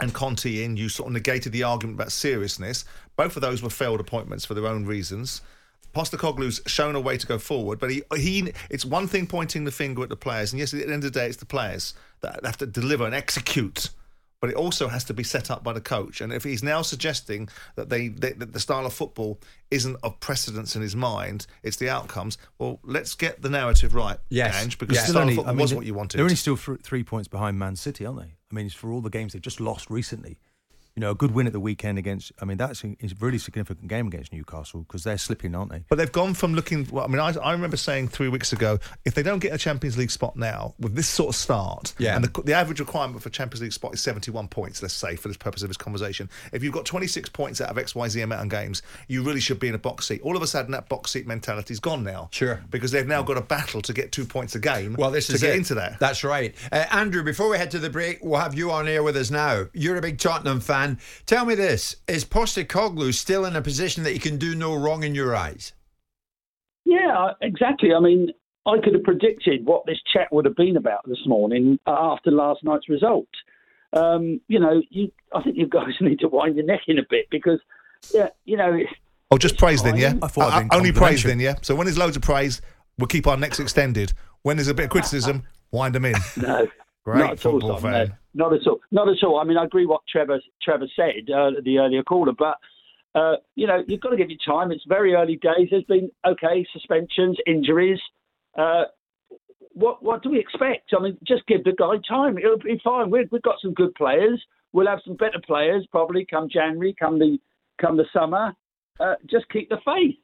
[0.00, 2.84] and Conte in, you sort of negated the argument about seriousness.
[3.16, 5.42] Both of those were failed appointments for their own reasons.
[5.94, 9.70] Postecoglou's shown a way to go forward, but he he it's one thing pointing the
[9.70, 11.94] finger at the players, and yes, at the end of the day, it's the players
[12.20, 13.90] that have to deliver and execute.
[14.44, 16.20] But it also has to be set up by the coach.
[16.20, 20.20] And if he's now suggesting that they, they that the style of football isn't of
[20.20, 22.36] precedence in his mind, it's the outcomes.
[22.58, 24.62] Well, let's get the narrative right, Yes.
[24.62, 25.04] Ange, because Yes.
[25.04, 26.18] the Still style only- of football I mean, was they- what you wanted.
[26.18, 28.34] They're only still three points behind Man City, aren't they?
[28.50, 30.38] I mean, it's for all the games they've just lost recently.
[30.96, 32.30] You know, a good win at the weekend against.
[32.40, 35.82] I mean, that's a, a really significant game against Newcastle because they're slipping, aren't they?
[35.88, 36.86] But they've gone from looking.
[36.88, 39.58] Well, I mean, I, I remember saying three weeks ago, if they don't get a
[39.58, 42.14] Champions League spot now with this sort of start, Yeah.
[42.14, 45.26] and the, the average requirement for Champions League spot is 71 points, let's say, for
[45.26, 46.30] the purpose of this conversation.
[46.52, 49.40] If you've got 26 points out of X, Y, Z amount of games, you really
[49.40, 50.20] should be in a box seat.
[50.22, 52.28] All of a sudden, that box seat mentality's gone now.
[52.30, 52.62] Sure.
[52.70, 54.94] Because they've now got a battle to get two points a game.
[54.96, 55.56] Well, this to is get it.
[55.56, 55.98] into that.
[55.98, 56.54] That's right.
[56.70, 59.32] Uh, Andrew, before we head to the break, we'll have you on air with us
[59.32, 59.66] now.
[59.72, 60.83] You're a big Tottenham fan.
[60.84, 64.74] And tell me this is Postecoglou still in a position that he can do no
[64.74, 65.72] wrong in your eyes?
[66.84, 67.94] Yeah, exactly.
[67.94, 68.28] I mean,
[68.66, 72.62] I could have predicted what this chat would have been about this morning after last
[72.62, 73.28] night's result.
[73.94, 77.04] Um, you know, you, I think you guys need to wind your neck in a
[77.08, 77.60] bit because,
[78.12, 78.78] yeah, you know,
[79.30, 80.14] Oh, just praise then, yeah?
[80.22, 81.54] I thought I'd been Uh, only praise then, yeah?
[81.62, 82.60] So when there's loads of praise,
[82.98, 84.12] we'll keep our necks extended.
[84.42, 86.14] When there's a bit of criticism, wind them in.
[86.36, 86.68] no,
[87.04, 88.08] Great not at all, football fan.
[88.34, 88.50] no.
[88.50, 88.80] Not at all.
[88.90, 89.38] Not at all.
[89.38, 92.56] I mean, I agree what Trevor Trevor said, uh, the earlier caller, but
[93.14, 94.72] uh, you know, you've got to give it time.
[94.72, 95.68] It's very early days.
[95.70, 98.00] There's been okay suspensions, injuries.
[98.58, 98.84] Uh,
[99.72, 100.92] what what do we expect?
[100.96, 102.38] I mean, just give the guy time.
[102.38, 103.10] It'll be fine.
[103.10, 104.42] We've we've got some good players.
[104.72, 107.38] We'll have some better players probably come January, come the
[107.80, 108.52] come the summer.
[108.98, 110.16] Uh, just keep the faith.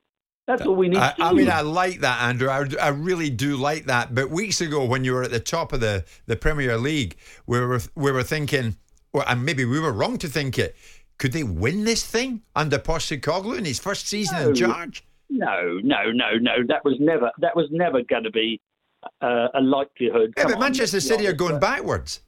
[0.51, 1.23] That's all we need I, to.
[1.23, 2.49] I mean, I like that, Andrew.
[2.49, 4.15] I, I really do like that.
[4.15, 7.61] But weeks ago, when you were at the top of the, the Premier League, we
[7.61, 8.77] were we were thinking,
[9.13, 10.75] well, and maybe we were wrong to think it.
[11.19, 15.05] Could they win this thing under Postecoglou in his first season in charge?
[15.29, 16.53] No, no, no, no.
[16.67, 17.31] That was never.
[17.39, 18.61] That was never going to be
[19.23, 20.35] uh, a likelihood.
[20.37, 22.21] Yeah, Come but on, Manchester City are going but- backwards.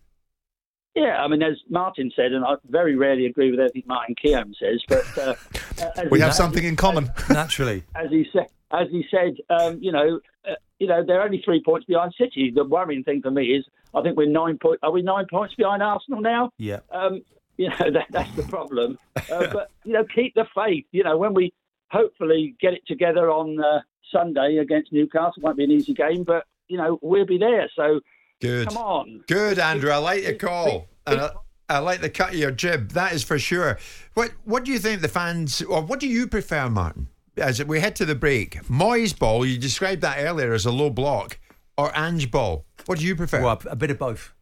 [0.94, 4.55] Yeah, I mean, as Martin said, and I very rarely agree with everything Martin Keown
[4.61, 5.35] says, but uh,
[5.96, 7.11] as We he- have something in common.
[7.31, 7.83] Naturally.
[7.94, 11.62] As he said, as he said, um, you know, uh, you know, they're only three
[11.62, 12.50] points behind City.
[12.55, 14.81] The worrying thing for me is, I think we're nine point.
[14.83, 16.50] Are we nine points behind Arsenal now?
[16.59, 16.81] Yeah.
[16.90, 17.22] Um,
[17.57, 18.98] You know that, that's the problem.
[19.31, 20.85] Uh, but you know, keep the faith.
[20.92, 21.52] You know, when we
[21.90, 26.24] hopefully get it together on uh, Sunday against Newcastle, it won't be an easy game,
[26.24, 27.70] but you know we'll be there.
[27.76, 28.00] So
[28.42, 28.68] Good.
[28.68, 29.24] come on.
[29.26, 29.90] Good, Andrew.
[29.90, 30.88] I like your call.
[31.07, 31.31] And I,
[31.68, 32.90] I like the cut of your jib.
[32.92, 33.78] That is for sure.
[34.14, 37.09] What What do you think the fans, or what do you prefer, Martin?
[37.37, 39.46] As we head to the break, Moyes ball.
[39.46, 41.38] You described that earlier as a low block,
[41.78, 42.66] or Ange ball.
[42.87, 43.42] What do you prefer?
[43.42, 44.35] Well, a bit of both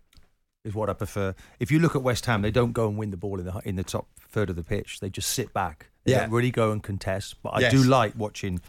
[0.65, 1.35] is what I prefer.
[1.61, 3.61] If you look at West Ham, they don't go and win the ball in the
[3.65, 4.99] in the top third of the pitch.
[5.01, 5.91] They just sit back.
[6.05, 6.23] They Yeah.
[6.23, 7.37] don't really go and contest.
[7.43, 7.73] But I Yes.
[7.73, 8.61] do like watching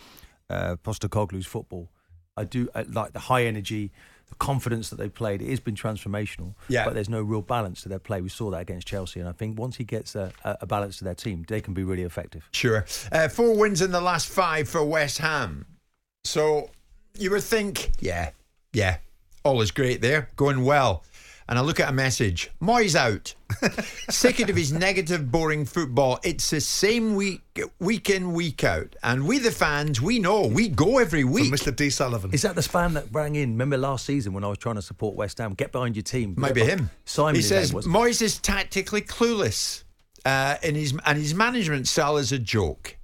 [0.49, 1.89] uh, Postecoglou's football.
[2.37, 3.91] I do I like the high energy,
[4.31, 5.41] the confidence that they played.
[5.41, 6.55] It has been transformational.
[6.67, 6.85] Yeah.
[6.85, 8.21] But there's no real balance to their play.
[8.21, 10.97] We saw that against Chelsea, and I think once he gets a, a a balance
[10.97, 12.47] to their team, they can be really effective.
[12.51, 12.85] Sure.
[13.11, 15.65] Uh, four wins in the last five for West Ham.
[16.23, 16.69] So
[17.17, 18.31] you would think, yeah,
[18.73, 18.97] yeah,
[19.43, 21.03] all is great there, going well.
[21.51, 23.35] And I look at a message Moyes out.
[24.09, 26.17] Sick of his negative, boring football.
[26.23, 27.41] It's the same week,
[27.77, 28.95] week in, week out.
[29.03, 31.51] And we, the fans, we know we go every week.
[31.51, 31.75] Mr.
[31.75, 31.89] D.
[31.89, 32.31] Sullivan.
[32.33, 33.49] Is that the fan that rang in?
[33.49, 35.53] Remember last season when I was trying to support West Ham?
[35.53, 36.35] Get behind your team.
[36.37, 36.89] Maybe be him.
[37.03, 37.35] Simon.
[37.35, 37.81] He says name.
[37.81, 39.83] Moyes is tactically clueless,
[40.23, 42.95] uh, and his and his management style is a joke.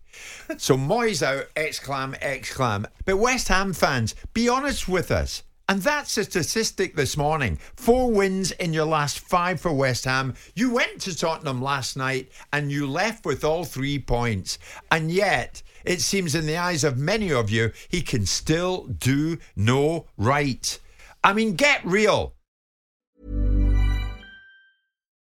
[0.57, 2.85] So Moyes out, exclam, exclam.
[3.03, 5.43] But West Ham fans, be honest with us.
[5.69, 7.57] And that's a statistic this morning.
[7.75, 10.33] Four wins in your last five for West Ham.
[10.55, 14.59] You went to Tottenham last night and you left with all three points.
[14.89, 19.39] And yet, it seems in the eyes of many of you, he can still do
[19.57, 20.79] no right.
[21.21, 22.33] I mean, get real.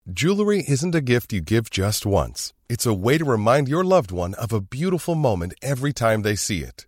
[0.10, 2.54] Jewelry isn't a gift you give just once.
[2.70, 6.36] It's a way to remind your loved one of a beautiful moment every time they
[6.36, 6.88] see it.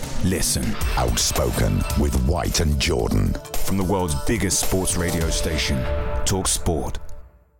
[0.23, 0.63] Listen.
[0.97, 3.33] Outspoken with White and Jordan.
[3.65, 5.83] From the world's biggest sports radio station,
[6.25, 6.99] Talk Sport.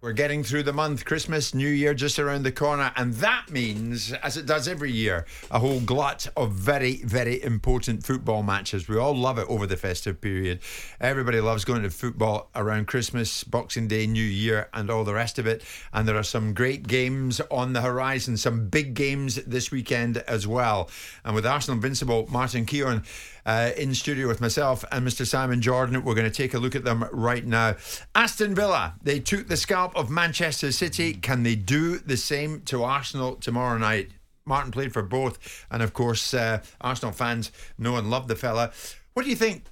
[0.03, 4.11] We're getting through the month, Christmas, New Year just around the corner, and that means,
[4.11, 8.87] as it does every year, a whole glut of very, very important football matches.
[8.87, 10.61] We all love it over the festive period.
[10.99, 15.37] Everybody loves going to football around Christmas, Boxing Day, New Year, and all the rest
[15.37, 15.61] of it.
[15.93, 20.47] And there are some great games on the horizon, some big games this weekend as
[20.47, 20.89] well.
[21.23, 23.03] And with Arsenal Invincible, Martin Keown
[23.45, 25.25] uh, in studio with myself and Mr.
[25.25, 26.03] Simon Jordan.
[26.03, 27.75] We're going to take a look at them right now.
[28.15, 31.13] Aston Villa, they took the scalp of Manchester City.
[31.13, 34.09] Can they do the same to Arsenal tomorrow night?
[34.45, 38.71] Martin played for both, and of course, uh, Arsenal fans know and love the fella.
[39.13, 39.65] What do you think?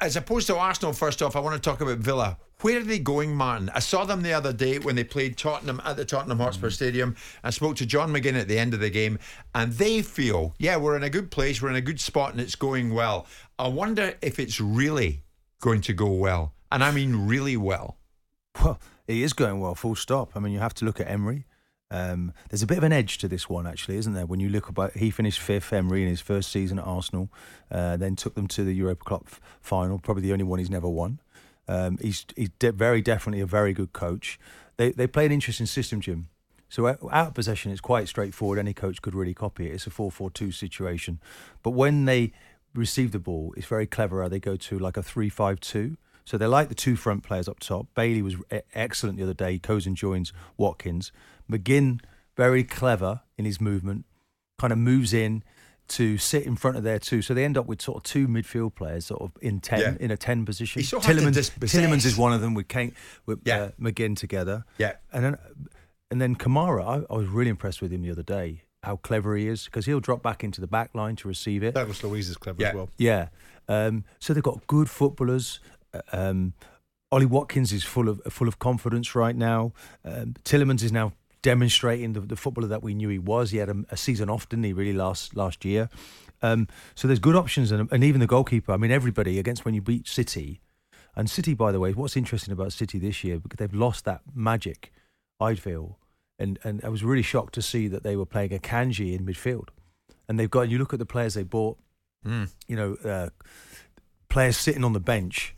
[0.00, 2.38] As opposed to Arsenal, first off, I want to talk about Villa.
[2.62, 3.70] Where are they going, Martin?
[3.74, 7.16] I saw them the other day when they played Tottenham at the Tottenham Hotspur Stadium.
[7.42, 9.18] I spoke to John McGinn at the end of the game,
[9.54, 12.40] and they feel, yeah, we're in a good place, we're in a good spot, and
[12.40, 13.26] it's going well.
[13.58, 15.22] I wonder if it's really
[15.60, 16.52] going to go well.
[16.70, 17.96] And I mean really well.
[18.62, 20.32] Well, it is going well, full stop.
[20.34, 21.46] I mean, you have to look at Emery.
[21.90, 24.26] Um, there's a bit of an edge to this one, actually, isn't there?
[24.26, 27.30] When you look about, he finished fifth, Emery, in his first season at Arsenal,
[27.70, 29.28] uh, then took them to the Europa Cup
[29.60, 31.20] final, probably the only one he's never won.
[31.68, 34.38] Um, he's he's de- very definitely a very good coach.
[34.76, 36.28] They they play an interesting system, Jim.
[36.68, 38.58] So out of possession, it's quite straightforward.
[38.58, 39.74] Any coach could really copy it.
[39.74, 41.18] It's a 4-4-2 situation.
[41.64, 42.32] But when they
[42.74, 45.96] receive the ball, it's very clever how they go to like a 3-5-2.
[46.24, 47.88] So they like the two front players up top.
[47.96, 48.36] Bailey was
[48.72, 49.58] excellent the other day.
[49.58, 51.10] Cozen joins Watkins.
[51.50, 52.00] McGinn,
[52.36, 54.04] very clever in his movement,
[54.56, 55.42] kind of moves in
[55.90, 57.22] to sit in front of there too.
[57.22, 59.94] So they end up with sort of two midfield players, sort of in ten Yeah.
[60.00, 60.82] in a ten position.
[60.82, 61.50] So Tielemans.
[61.60, 62.94] Tielemans is one of them with Kane
[63.26, 63.56] with Yeah.
[63.62, 64.64] uh, McGinn together.
[64.78, 64.94] Yeah.
[65.12, 65.36] and then
[66.10, 68.62] and then Kamara, I, I was really impressed with him the other day.
[68.82, 71.74] How clever he is because he'll drop back into the back line to receive it.
[71.74, 72.68] That was Luiz's clever Yeah.
[72.70, 72.88] as well.
[72.96, 73.28] Yeah.
[73.68, 75.60] Um, so they've got good footballers.
[75.92, 76.54] Uh, Um,
[77.12, 79.72] Ollie Watkins is full of full of confidence right now.
[80.04, 83.50] Um, Tielemans is now demonstrating the, the footballer that we knew he was.
[83.50, 84.72] He had a, a season off, didn't he?
[84.72, 85.88] Really last last year.
[86.42, 88.72] Um, so there's good options, and, and even the goalkeeper.
[88.72, 90.60] I mean, everybody against when you beat City,
[91.14, 94.22] and City, by the way, what's interesting about City this year because they've lost that
[94.34, 94.92] magic.
[95.38, 95.98] I feel,
[96.38, 99.68] and and I was really shocked to see that they were playing Akanji in midfield,
[100.28, 100.68] and they've got.
[100.68, 101.78] You look at the players they bought
[102.26, 102.50] Mm.
[102.68, 103.30] you know, uh,
[104.28, 105.54] players sitting on the bench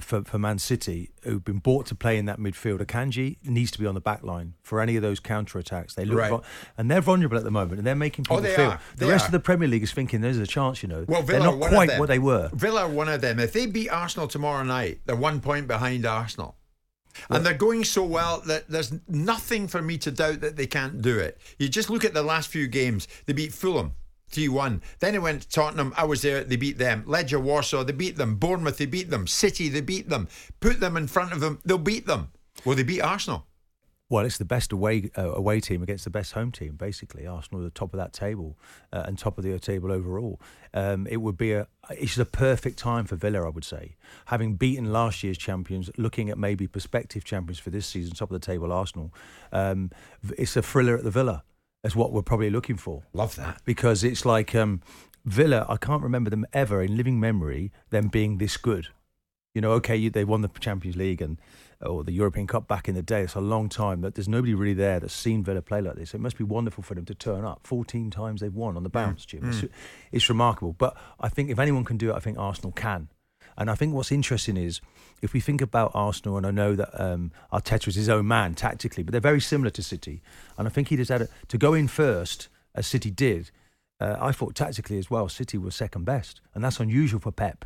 [0.00, 2.80] for, for Man City who've been bought to play in that midfield.
[2.80, 5.94] Akanji needs to be on the back line for any of those counter attacks.
[5.94, 6.30] They look Right.
[6.30, 6.44] vul-
[6.78, 8.70] and they're vulnerable at the moment, and they're making Oh, people they feel.
[8.72, 8.80] are.
[8.96, 9.28] The They rest are.
[9.28, 10.82] of the Premier League is thinking there's a chance.
[10.82, 12.50] You know, Well, they're not quite what they were.
[12.54, 13.38] Villa are one of them.
[13.38, 16.56] If they beat Arsenal tomorrow night, they're one point behind Arsenal.
[17.30, 21.00] And they're going so well that there's nothing for me to doubt that they can't
[21.00, 21.38] do it.
[21.58, 23.08] You just look at the last few games.
[23.24, 23.92] They beat Fulham
[24.28, 24.82] 3 1.
[25.00, 25.92] Then it went to Tottenham.
[25.96, 26.44] I was there.
[26.44, 27.04] They beat them.
[27.04, 28.36] Legia Warsaw, they beat them.
[28.36, 29.26] Bournemouth, they beat them.
[29.26, 30.28] City, they beat them.
[30.60, 32.32] Put them in front of them, they'll beat them.
[32.64, 33.46] Well, they beat Arsenal.
[34.08, 36.76] Well, it's the best away uh, away team against the best home team.
[36.76, 38.56] Basically, Arsenal are the top of that table
[38.92, 40.40] uh, and top of the table overall.
[40.72, 44.54] Um, it would be a it's a perfect time for Villa, I would say, having
[44.54, 48.46] beaten last year's champions, looking at maybe prospective champions for this season, top of the
[48.46, 49.12] table Arsenal.
[49.50, 49.90] Um,
[50.38, 51.42] it's a thriller at the Villa.
[51.82, 53.04] That's what we're probably looking for.
[53.12, 53.60] Love that.
[53.64, 54.82] because it's like um,
[55.24, 55.66] Villa.
[55.68, 58.88] I can't remember them ever in living memory them being this good.
[59.54, 61.38] You know, okay, you, they won the Champions League and
[61.80, 63.22] or the European Cup back in the day.
[63.22, 66.14] It's a long time that there's nobody really there that's seen Villa play like this.
[66.14, 67.66] It must be wonderful for them to turn up.
[67.66, 69.48] 14 times they've won on the bounce, Jim.
[69.48, 69.70] It's, mm.
[70.12, 70.72] it's remarkable.
[70.72, 73.08] But I think if anyone can do it, I think Arsenal can.
[73.56, 74.80] And I think what's interesting is
[75.22, 78.54] if we think about Arsenal, and I know that um, Arteta is his own man
[78.54, 80.20] tactically, but they're very similar to City.
[80.58, 83.50] And I think he a, to go in first, as City did.
[83.98, 87.64] Uh, I thought tactically as well, City was second best, and that's unusual for Pep.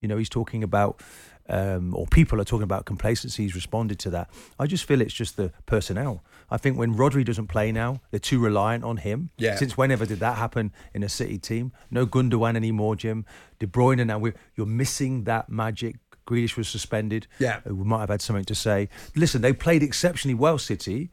[0.00, 1.02] You know, he's talking about,
[1.48, 3.44] um, or people are talking about complacency.
[3.44, 4.30] He's responded to that.
[4.58, 6.24] I just feel it's just the personnel.
[6.50, 9.30] I think when Rodri doesn't play now, they're too reliant on him.
[9.36, 9.56] Yeah.
[9.56, 11.72] Since whenever did that happen in a City team?
[11.90, 13.24] No Gundogan anymore, Jim.
[13.58, 14.18] De Bruyne now.
[14.18, 15.96] We're, you're missing that magic.
[16.26, 17.26] Grealish was suspended.
[17.38, 17.60] Yeah.
[17.68, 18.88] Uh, We might have had something to say.
[19.14, 21.10] Listen, they played exceptionally well, City,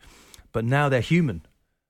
[0.51, 1.45] but now they're human.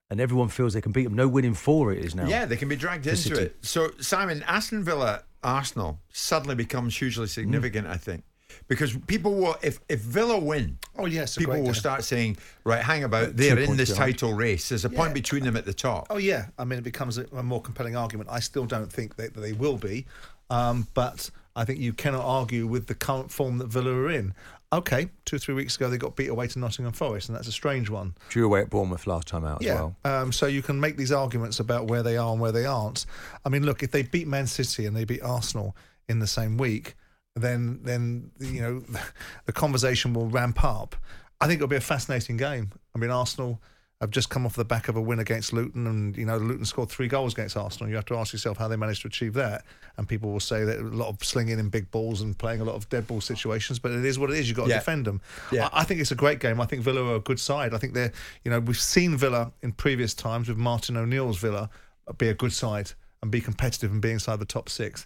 [0.09, 1.15] And everyone feels they can beat them.
[1.15, 2.27] No winning for it is now.
[2.27, 3.41] Yeah, they can be dragged into City.
[3.43, 3.55] it.
[3.61, 8.23] So, Simon, Aston Villa, Arsenal suddenly becomes hugely significant, I think.
[8.67, 11.73] Because people will, if, if Villa win, Oh, yes, people will game.
[11.73, 14.13] start saying, right, hang about, they're in this behind.
[14.19, 14.69] title race.
[14.69, 16.07] There's a point between them at the top.
[16.09, 18.29] Oh yeah, I mean it becomes a, a more compelling argument.
[18.31, 20.05] I still don't think that they will be,
[20.49, 24.33] um, but I think you cannot argue with the current form that Villa are in.
[24.71, 27.47] Okay, two or three weeks ago they got beat away to Nottingham Forest, and that's
[27.47, 28.15] a strange one.
[28.29, 29.75] Drew away at Bournemouth last time out as yeah.
[29.75, 29.95] well.
[30.03, 33.05] Um, so you can make these arguments about where they are and where they aren't.
[33.45, 35.75] I mean, look, if they beat Man City and they beat Arsenal
[36.09, 36.95] in the same week,
[37.35, 38.83] then then you know
[39.45, 40.95] the conversation will ramp up.
[41.41, 42.71] I think it'll be a fascinating game.
[42.95, 43.61] I mean, Arsenal
[44.01, 46.65] have just come off the back of a win against Luton, and you know Luton
[46.65, 47.89] scored three goals against Arsenal.
[47.89, 49.63] You have to ask yourself how they managed to achieve that.
[49.97, 52.63] And people will say that a lot of slinging in big balls and playing a
[52.63, 54.47] lot of dead ball situations, but it is what it is.
[54.49, 54.79] You've got to Yeah.
[54.79, 55.21] defend them.
[55.51, 55.69] Yeah.
[55.71, 56.59] I, I think it's a great game.
[56.59, 57.73] I think Villa are a good side.
[57.75, 58.11] I think they're,
[58.43, 61.69] you know, we've seen Villa in previous times with Martin O'Neill's Villa
[62.17, 62.91] be a good side
[63.21, 65.05] and be competitive and be inside the top six.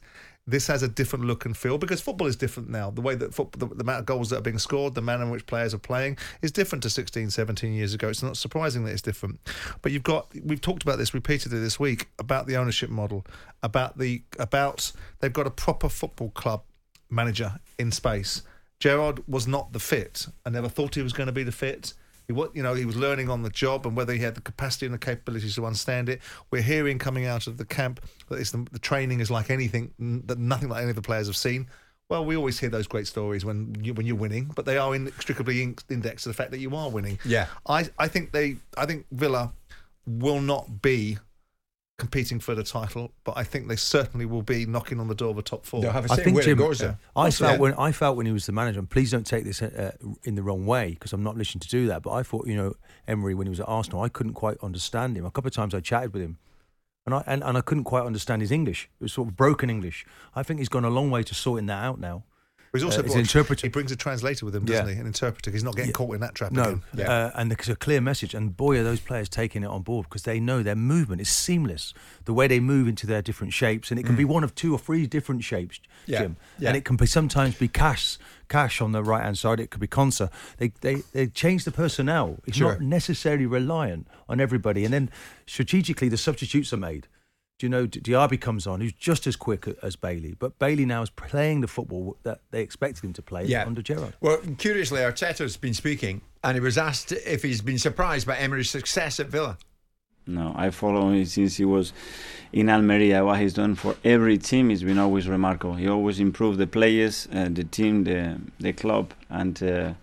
[0.49, 2.89] This has a different look and feel because football is different now.
[2.89, 5.23] The way that football, the, the amount of goals that are being scored, the manner
[5.23, 8.07] in which players are playing is different to 16, 17 years ago.
[8.07, 9.39] It's not surprising that it's different.
[9.81, 13.25] But you've got, we've talked about this repeatedly this week about the ownership model,
[13.61, 16.63] about the, about they've got a proper football club
[17.09, 18.41] manager in space.
[18.79, 20.27] Gerrard was not the fit.
[20.45, 21.93] I never thought he was going to be the fit.
[22.27, 24.41] He was, you know, he was learning on the job and whether he had the
[24.41, 26.21] capacity and the capabilities to understand it.
[26.51, 29.93] We're hearing coming out of the camp that it's the, the training is like anything
[30.25, 31.67] that nothing like any of the players have seen.
[32.09, 34.93] Well, we always hear those great stories when you, when you're winning, but they are
[34.95, 37.19] inextricably in, indexed to the fact that you are winning.
[37.25, 37.47] Yeah.
[37.67, 39.53] I, I think they I think Villa
[40.05, 41.17] will not be
[41.97, 45.31] competing for the title, but I think they certainly will be knocking on the door
[45.31, 45.81] of the top four.
[45.81, 46.99] They'll have a I think Jim, it goes there.
[47.15, 47.61] I Also, felt yeah.
[47.61, 49.93] when I felt when he was the manager, and please don't take this uh,
[50.23, 52.03] in the wrong way because I'm not listening to do that.
[52.03, 52.73] But I thought, you know,
[53.07, 55.25] Emery when he was at Arsenal, I couldn't quite understand him.
[55.25, 56.37] A couple of times I chatted with him,
[57.05, 58.89] and I and, and I couldn't quite understand his English.
[58.99, 60.05] It was sort of broken English.
[60.35, 62.23] I think he's gone a long way to sorting that out now.
[62.73, 63.61] He's also uh, is brought- an interpreter.
[63.67, 64.93] He brings a translator with him, doesn't Yeah.
[64.93, 64.99] he?
[64.99, 65.51] An interpreter.
[65.51, 67.07] He's not getting caught in that trap No, again.
[67.07, 70.05] uh, and there's a clear message, and boy, are those players taking it on board
[70.07, 71.93] because they know their movement is seamless.
[72.25, 74.73] The way they move into their different shapes, and it can be one of two
[74.73, 76.37] or three different shapes, Yeah, Jim.
[76.59, 76.69] yeah.
[76.69, 78.17] And it can be sometimes be Cash,
[78.49, 79.59] Cash on the right hand side.
[79.59, 80.29] It could be Konsa.
[80.57, 82.39] They they they change the personnel.
[82.45, 82.73] It's Sure.
[82.73, 85.09] not necessarily reliant on everybody, and then
[85.45, 87.07] strategically the substitutes are made.
[87.57, 90.85] Do you know D- Diaby comes on, who's just as quick as Bailey, but Bailey
[90.85, 93.65] now is playing the football that they expected him to play Yeah.
[93.65, 94.13] under Gerrard.
[94.21, 98.69] Well, curiously, Arteta's been speaking, and he was asked if he's been surprised by Emery's
[98.69, 99.57] success at Villa.
[100.27, 101.93] No, I follow him since he was
[102.51, 103.23] in Almeria.
[103.25, 105.75] What he's done for every team has been always remarkable.
[105.75, 109.93] He always improved the players, uh, the team, the the club, and uh,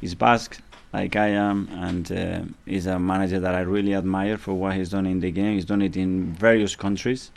[0.00, 0.60] he's Basque
[0.92, 4.88] like I am, and uh, he's a manager that I really admire for what he's
[4.88, 5.54] done in the game.
[5.54, 7.30] He's done it in various countries,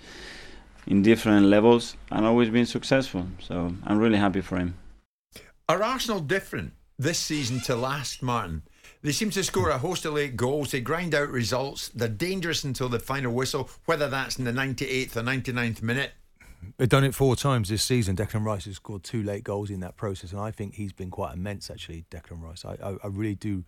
[0.87, 3.27] in different levels, and always been successful.
[3.39, 4.75] So I'm really happy for him.
[5.67, 8.63] Are Arsenal different this season to last, Martin?
[9.03, 10.71] They seem to score a host of late goals.
[10.71, 11.89] They grind out results.
[11.89, 16.11] They're dangerous until the final whistle, whether that's in the 98th or 99th minute.
[16.77, 18.15] They've done it four times this season.
[18.15, 21.09] Declan Rice has scored two late goals in that process, and I think he's been
[21.09, 22.65] quite immense, actually, Declan Rice.
[22.65, 23.63] I, I, I really do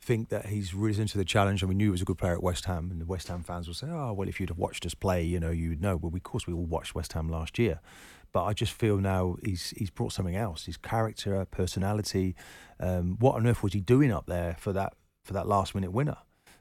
[0.00, 1.62] think that he's risen to the challenge.
[1.62, 3.42] And we knew he was a good player at West Ham, and the West Ham
[3.42, 5.96] fans will say, oh, well, if you'd have watched us play, you know, you'd know.
[5.96, 7.80] Well, of course, we all watched West Ham last year.
[8.32, 10.66] But I just feel now he's he's brought something else.
[10.66, 12.36] His character, personality.
[12.78, 14.94] Um, what on earth was he doing up there for that
[15.24, 16.16] for that last minute winner?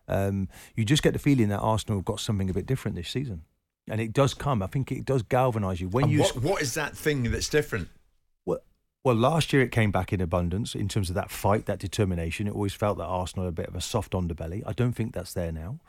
[0.07, 3.10] Um, you just get the feeling that Arsenal have got something a bit different this
[3.10, 3.43] season,
[3.90, 4.62] and it does come.
[4.62, 6.22] I think it does galvanise you when And you.
[6.22, 7.90] what, what is that thing that's different?
[8.46, 8.60] Well,
[9.04, 12.48] well, last year it came back in abundance in terms of that fight, that determination.
[12.48, 14.62] It always felt that Arsenal had a bit of a soft underbelly.
[14.66, 15.80] I don't think that's there now.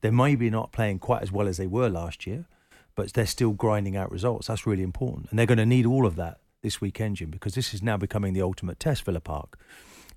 [0.00, 2.46] They may be not playing quite as well as they were last year,
[2.94, 4.46] but they're still grinding out results.
[4.46, 7.54] That's really important, and they're going to need all of that this weekend, Jim, because
[7.54, 9.04] this is now becoming the ultimate test.
[9.04, 9.58] Villa Park,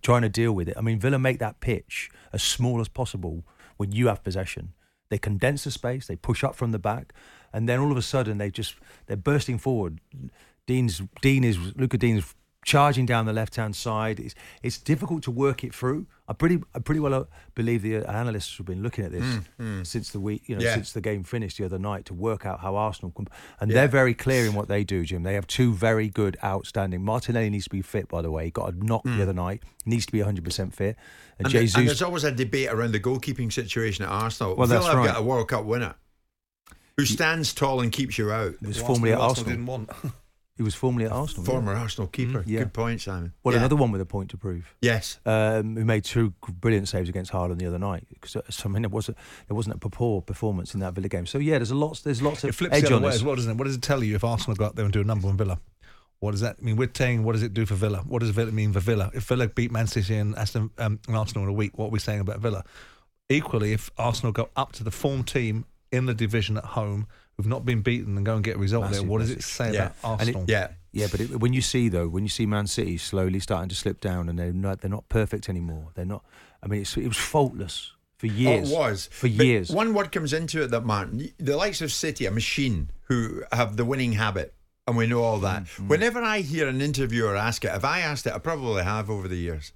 [0.02, 0.76] trying to deal with it.
[0.78, 3.44] I mean, Villa make that pitch as small as possible
[3.78, 4.74] when you have possession.
[5.14, 7.14] They condense the space, they push up from the back,
[7.54, 10.02] and then all of a sudden they just they're bursting forward.
[10.66, 12.34] Digne's Digne is Luca Digne's
[12.66, 14.20] charging down the left hand side.
[14.20, 16.08] It's it's difficult to work it through.
[16.28, 17.24] I pretty I pretty well uh,
[17.56, 19.86] believe the uh, analysts have been looking at this Mm, mm.
[19.88, 20.76] since the week you know Yeah.
[20.76, 23.28] since the game finished the other night to work out how Arsenal can,
[23.60, 23.76] and Yeah.
[23.76, 25.24] they're very clear in what they do, Jim.
[25.24, 27.04] They have two very good, outstanding.
[27.04, 28.46] Martinelli needs to be fit, by the way.
[28.46, 29.18] He got a knock Mm.
[29.18, 29.64] the other night.
[29.86, 30.96] Needs to be 100 percent fit.
[31.40, 31.76] And, And, Jesus.
[31.78, 34.56] and there's always a debate around the goalkeeping situation at Arsenal.
[34.56, 35.08] Well, Villa that's have right.
[35.14, 35.96] got a World Cup winner
[36.96, 38.54] who stands tall and keeps you out.
[38.62, 39.50] He was formerly at Arsenal Arsenal.
[39.50, 39.90] didn't want.
[40.56, 41.46] He was formerly at Arsenal.
[41.46, 41.80] Former yeah.
[41.82, 42.44] Arsenal keeper.
[42.44, 42.60] Mhm, yeah.
[42.60, 43.34] Good point, Simon.
[43.44, 43.62] Well, Yeah.
[43.62, 44.76] another one with a point to prove.
[44.82, 45.20] Yes.
[45.26, 48.06] Um, who made two brilliant saves against Haaland the other night.
[48.22, 51.26] 'Cause, uh, I mean, there wasn't there wasn't a poor performance in that Villa game.
[51.26, 53.10] So yeah, there's a lots there's lots It of flips edge the other on way
[53.10, 53.58] as well, doesn't it?
[53.58, 55.38] What does it tell you if Arsenal go out there and do a number on
[55.38, 55.60] Villa?
[56.20, 56.78] What does that mean?
[56.78, 58.04] We're saying, what does it do for Villa?
[58.08, 59.10] What does Villa mean for Villa?
[59.14, 61.90] If Villa beat Man City and, Aston, um, and Arsenal in a week, what are
[61.90, 62.64] we saying about Villa?
[63.28, 67.08] Equally, if Arsenal go up to the form team in the division at home
[67.38, 69.44] who've not been beaten and go and get a result Massive, there, what does it
[69.44, 69.92] say Yeah.
[70.04, 70.46] about And it- Arsenal?
[70.48, 70.68] Yeah.
[70.92, 73.76] Yeah, but it, when you see though, when you see Man City slowly starting to
[73.76, 75.90] slip down and they're not they're not perfect anymore.
[75.96, 76.24] They're not.
[76.62, 78.72] I mean, it's, it was faultless for years.
[78.72, 79.72] Oh, it was for But years.
[79.72, 83.76] One word comes into it that Martin, the likes of City, a machine who have
[83.76, 84.54] the winning habit,
[84.88, 85.64] and we know all that.
[85.64, 85.88] Mm-hmm.
[85.88, 89.28] Whenever I hear an interviewer ask it, if I asked it, I probably have over
[89.28, 89.74] the years.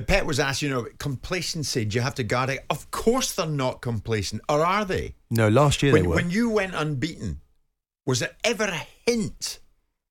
[0.00, 1.84] But Pep was asked, you know, complacency.
[1.84, 2.64] Do you have to guard it?
[2.70, 5.14] Of course, they're not complacent, or are they?
[5.30, 6.14] no, last year when, they were.
[6.16, 7.40] when you went unbeaten,
[8.04, 9.58] was there ever a hint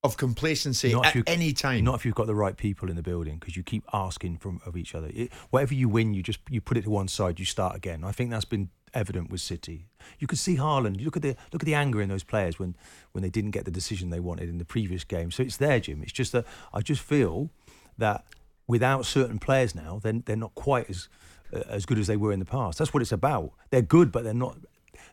[0.04, 1.84] of complacency Not at you- any time?
[1.84, 4.60] Not if you've got the right people in the building, because you keep asking from
[4.66, 5.10] of each other.
[5.14, 8.04] It, whatever you win, you just you put it to one side, you start again.
[8.04, 9.88] I think that's been evident with City.
[10.20, 11.00] You could see Haaland.
[11.00, 12.76] You look at the look at the anger in those players when
[13.12, 15.32] when they didn't get the decision they wanted in the previous game.
[15.32, 16.02] So it's there, Jim.
[16.02, 17.50] It's just that I just feel
[17.98, 18.26] that
[18.68, 21.10] without certain players now, then they're not quite as
[21.54, 22.78] uh, as good as they were in the past.
[22.80, 23.52] That's what it's about.
[23.70, 24.58] They're good, but they're not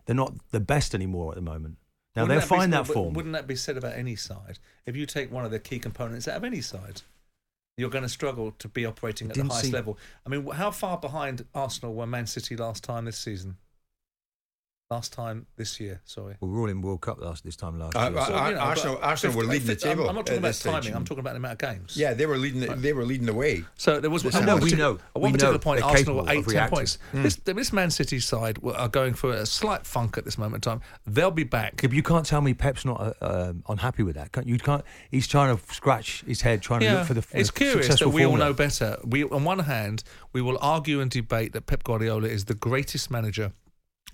[0.07, 1.77] they're not the best anymore at the moment.
[2.15, 3.15] Now Wouldn't they'll be- find that form.
[3.15, 4.59] Wouldn't that be said about any side?
[4.87, 7.03] If you take one of the key components out of any side,
[7.79, 9.99] you're going to struggle to be operating at the highest see- level.
[10.27, 13.57] I mean, how far behind Arsenal were Man City last time this season?
[14.93, 16.37] Last time this year, sorry.
[16.43, 18.19] We were all in World Cup last this time last Uh, year.
[18.19, 20.09] uh, So, you know, but Arsenal, Arsenal were leading the fifth- I'm- table.
[20.11, 20.73] I'm not talking about this stage.
[20.73, 20.95] timing.
[20.95, 21.97] I'm talking about the amount of games.
[21.97, 22.61] Yeah, they were leading.
[22.61, 23.65] The, they were leading the way.
[23.79, 24.53] So there was This at summer.
[24.53, 24.99] one No, we know.
[25.17, 25.59] At one We particular know.
[25.61, 26.77] point, Arsenal were capable eight, of ten reacting.
[26.77, 26.99] points.
[27.15, 27.23] Mm.
[27.23, 30.73] This, this Man City side are going for a slight funk at this moment in
[30.73, 30.83] time.
[31.07, 31.81] They'll be back.
[31.83, 34.33] Yeah, but you can't tell me Pep's not uh, um, unhappy with that.
[34.33, 34.85] Can't, you can't.
[35.11, 37.25] He's trying to scratch his head, trying to look for the.
[37.33, 38.99] It's the curious that successful we all know better.
[39.05, 43.11] We, on one hand, we will argue and debate that Pep Guardiola is the greatest
[43.11, 43.53] manager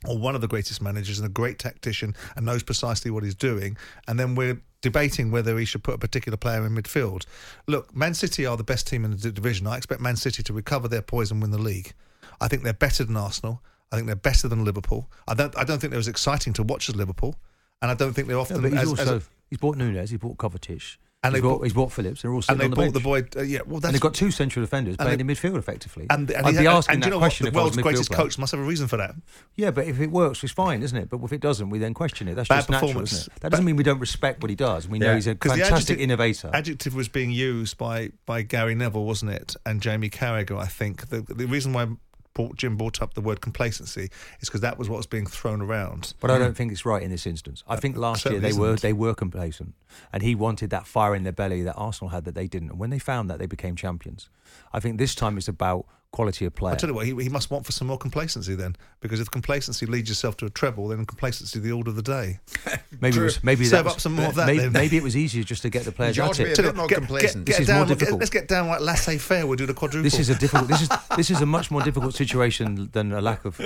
[0.07, 3.34] or one of the greatest managers and a great tactician and knows precisely what he's
[3.34, 3.76] doing.
[4.07, 7.24] And then we're debating whether he should put a particular player in midfield.
[7.66, 9.66] Look, Man City are the best team in the division.
[9.66, 11.92] I expect Man City to recover their poise and win the league.
[12.40, 13.62] I think they're better than Arsenal.
[13.90, 15.11] I think they're better than Liverpool.
[15.26, 15.57] I don't.
[15.59, 17.34] I don't think they're as exciting to watch as Liverpool,
[17.80, 18.61] and I don't think they're No, often.
[18.61, 21.64] but he's as, also as, he's bought Nunes, he bought Kovacic, And he's, they bought,
[21.64, 22.23] he's bought Phillips.
[22.23, 22.95] They're all and they on the bought bench.
[22.95, 23.23] the boy.
[23.37, 26.07] Uh, yeah, well, and that's they've got two central defenders playing they- in midfield effectively.
[26.11, 27.53] And, and I'd be had- asking and that you know question what?
[27.55, 28.23] The world's greatest player.
[28.23, 29.16] coach must have a reason for that.
[29.57, 31.11] Yeah, but if it works, it's fine, isn't it?
[31.11, 32.35] But if it doesn't, we then question it.
[32.37, 33.41] That's Bad just natural, isn't it?
[33.41, 34.87] That doesn't mean we don't respect what he does.
[34.87, 35.14] We know Yeah.
[35.16, 36.51] he's a fantastic adjective- innovator.
[36.55, 39.57] Adjective was being used by by Gary Neville, wasn't it?
[39.66, 41.09] And Jamie Carragher, I think.
[41.09, 41.89] The, the reason why
[42.35, 44.11] brought, Jim brought up the word complacency
[44.41, 46.14] is because that was what was being thrown around.
[46.20, 47.64] But I don't think it's right in this instance.
[47.66, 48.83] I uh, think last year they were isn't.
[48.83, 49.74] they were complacent,
[50.12, 52.70] and he wanted that fire in their belly that Arsenal had that they didn't.
[52.70, 54.29] And when they found that, they became champions.
[54.72, 56.74] I think this time it's about quality of player.
[56.74, 59.30] I tell you what, he, he must want for some more complacency then, because if
[59.30, 62.40] complacency leads yourself to a treble, then complacency the order of the day.
[63.00, 64.46] Maybe it was, maybe serve was, up some more of that.
[64.46, 64.72] Maybe, then.
[64.72, 66.56] maybe it was easier just to get the players George, at be a it.
[66.56, 67.44] bit more get- complacent.
[67.44, 68.18] Get, This get is down, more difficult.
[68.20, 69.46] Let's get down like laissez faire.
[69.46, 70.02] We'll do the quadruple.
[70.02, 70.68] This is a difficult.
[70.68, 73.61] This is this is a much more difficult situation than a lack of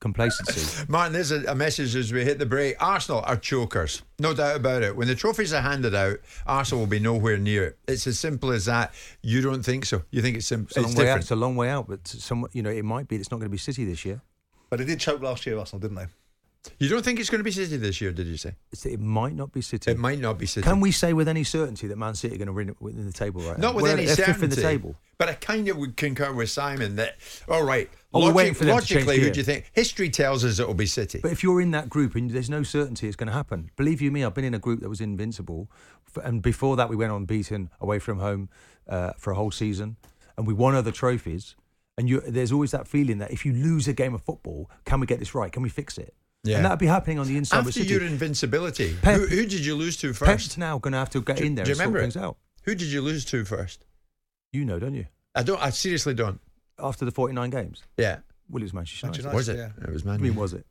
[0.00, 0.84] complacency.
[0.88, 2.76] Martin, there's a, a message as we hit the break.
[2.82, 4.94] Arsenal are chokers, no doubt about it.
[4.96, 7.78] When the trophies are handed out, Arsenal will be nowhere near it.
[7.88, 8.92] It's as simple as that.
[9.22, 10.02] You don't think so?
[10.10, 11.06] You think it's sim- It's a it's long way out.
[11.06, 11.22] different?
[11.22, 13.16] It's a long way out, but some you know it might be.
[13.16, 14.20] It's not going to be City this year.
[14.70, 16.06] But they did choke last year, Arsenal, didn't they?
[16.78, 18.10] You don't think it's going to be City this year?
[18.10, 18.54] Did you say?
[18.84, 19.90] It might not be City.
[19.90, 20.64] It might not be City.
[20.66, 23.12] Can we say with any certainty that Man City are going to win, win the
[23.12, 23.76] table right Not now?
[23.76, 24.32] with Well, any certainty.
[24.32, 24.96] fifth in the table.
[25.18, 27.16] But I kind of would concur with Simon that,
[27.48, 29.70] all right, Oh, we're logic- waiting for them logically, who do you think?
[29.72, 31.20] History tells us it will be City.
[31.22, 34.00] But if you're in that group and there's no certainty it's going to happen, believe
[34.00, 35.70] you me, I've been in a group that was invincible,
[36.22, 38.48] and before that we went unbeaten away from home
[38.88, 39.96] uh, for a whole season,
[40.36, 41.54] and we won other trophies.
[41.96, 44.98] And you, there's always that feeling that if you lose a game of football, can
[44.98, 45.52] we get this right?
[45.52, 46.12] Can we fix it?
[46.44, 46.56] Yeah.
[46.56, 47.88] And that'd be happening on the inside After with City.
[47.88, 50.28] your invincibility, Pep- who, who did you lose to first?
[50.30, 52.00] Pep's now going to have to get Do- in there do you and sort remember
[52.02, 52.22] things it?
[52.22, 52.36] out.
[52.64, 53.84] Who did you lose to first?
[54.52, 55.06] You know, don't you?
[55.34, 55.60] I don't.
[55.60, 56.40] I seriously don't.
[56.78, 58.18] After the 49 games, Yeah.
[58.50, 59.24] well, it was Manchester United.
[59.24, 59.56] Manchester Was it?
[59.56, 59.84] yeah.
[59.88, 60.66] It was I mean, was it?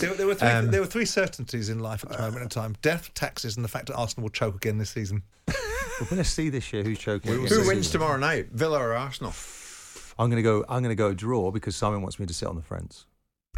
[0.00, 0.48] There, there were three.
[0.48, 3.64] Um, there were three certainties in life at the moment in time: death, taxes, and
[3.64, 5.22] the fact that Arsenal will choke again this season.
[6.00, 7.40] We're going to see this year who's choking.
[7.42, 7.48] We.
[7.48, 8.48] Who wins tomorrow night?
[8.52, 9.32] Villa or Arsenal?
[10.18, 10.64] I'm going to go.
[10.68, 13.06] I'm going to go draw because Simon wants me to sit on the fence.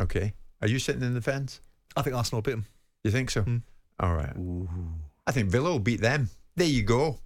[0.01, 0.35] Okay.
[0.61, 1.61] Are you sitting in the fence?
[1.97, 2.67] I think Arsenal will beat them.
[3.05, 3.43] You think so?
[3.43, 3.59] Hmm.
[4.01, 4.33] All right.
[5.27, 6.31] I think Villa will beat them.
[6.57, 7.19] There you go.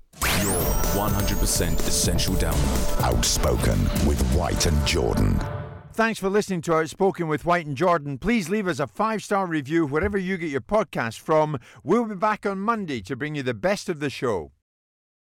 [0.42, 0.60] Your
[0.94, 3.02] 100% essential download.
[3.02, 5.40] Outspoken with White and Jordan.
[5.94, 8.18] Thanks for listening to Outspoken with White and Jordan.
[8.18, 11.58] Please leave us a five star review wherever you get your podcast from.
[11.84, 14.52] We'll be back on Monday to bring you the best of the show.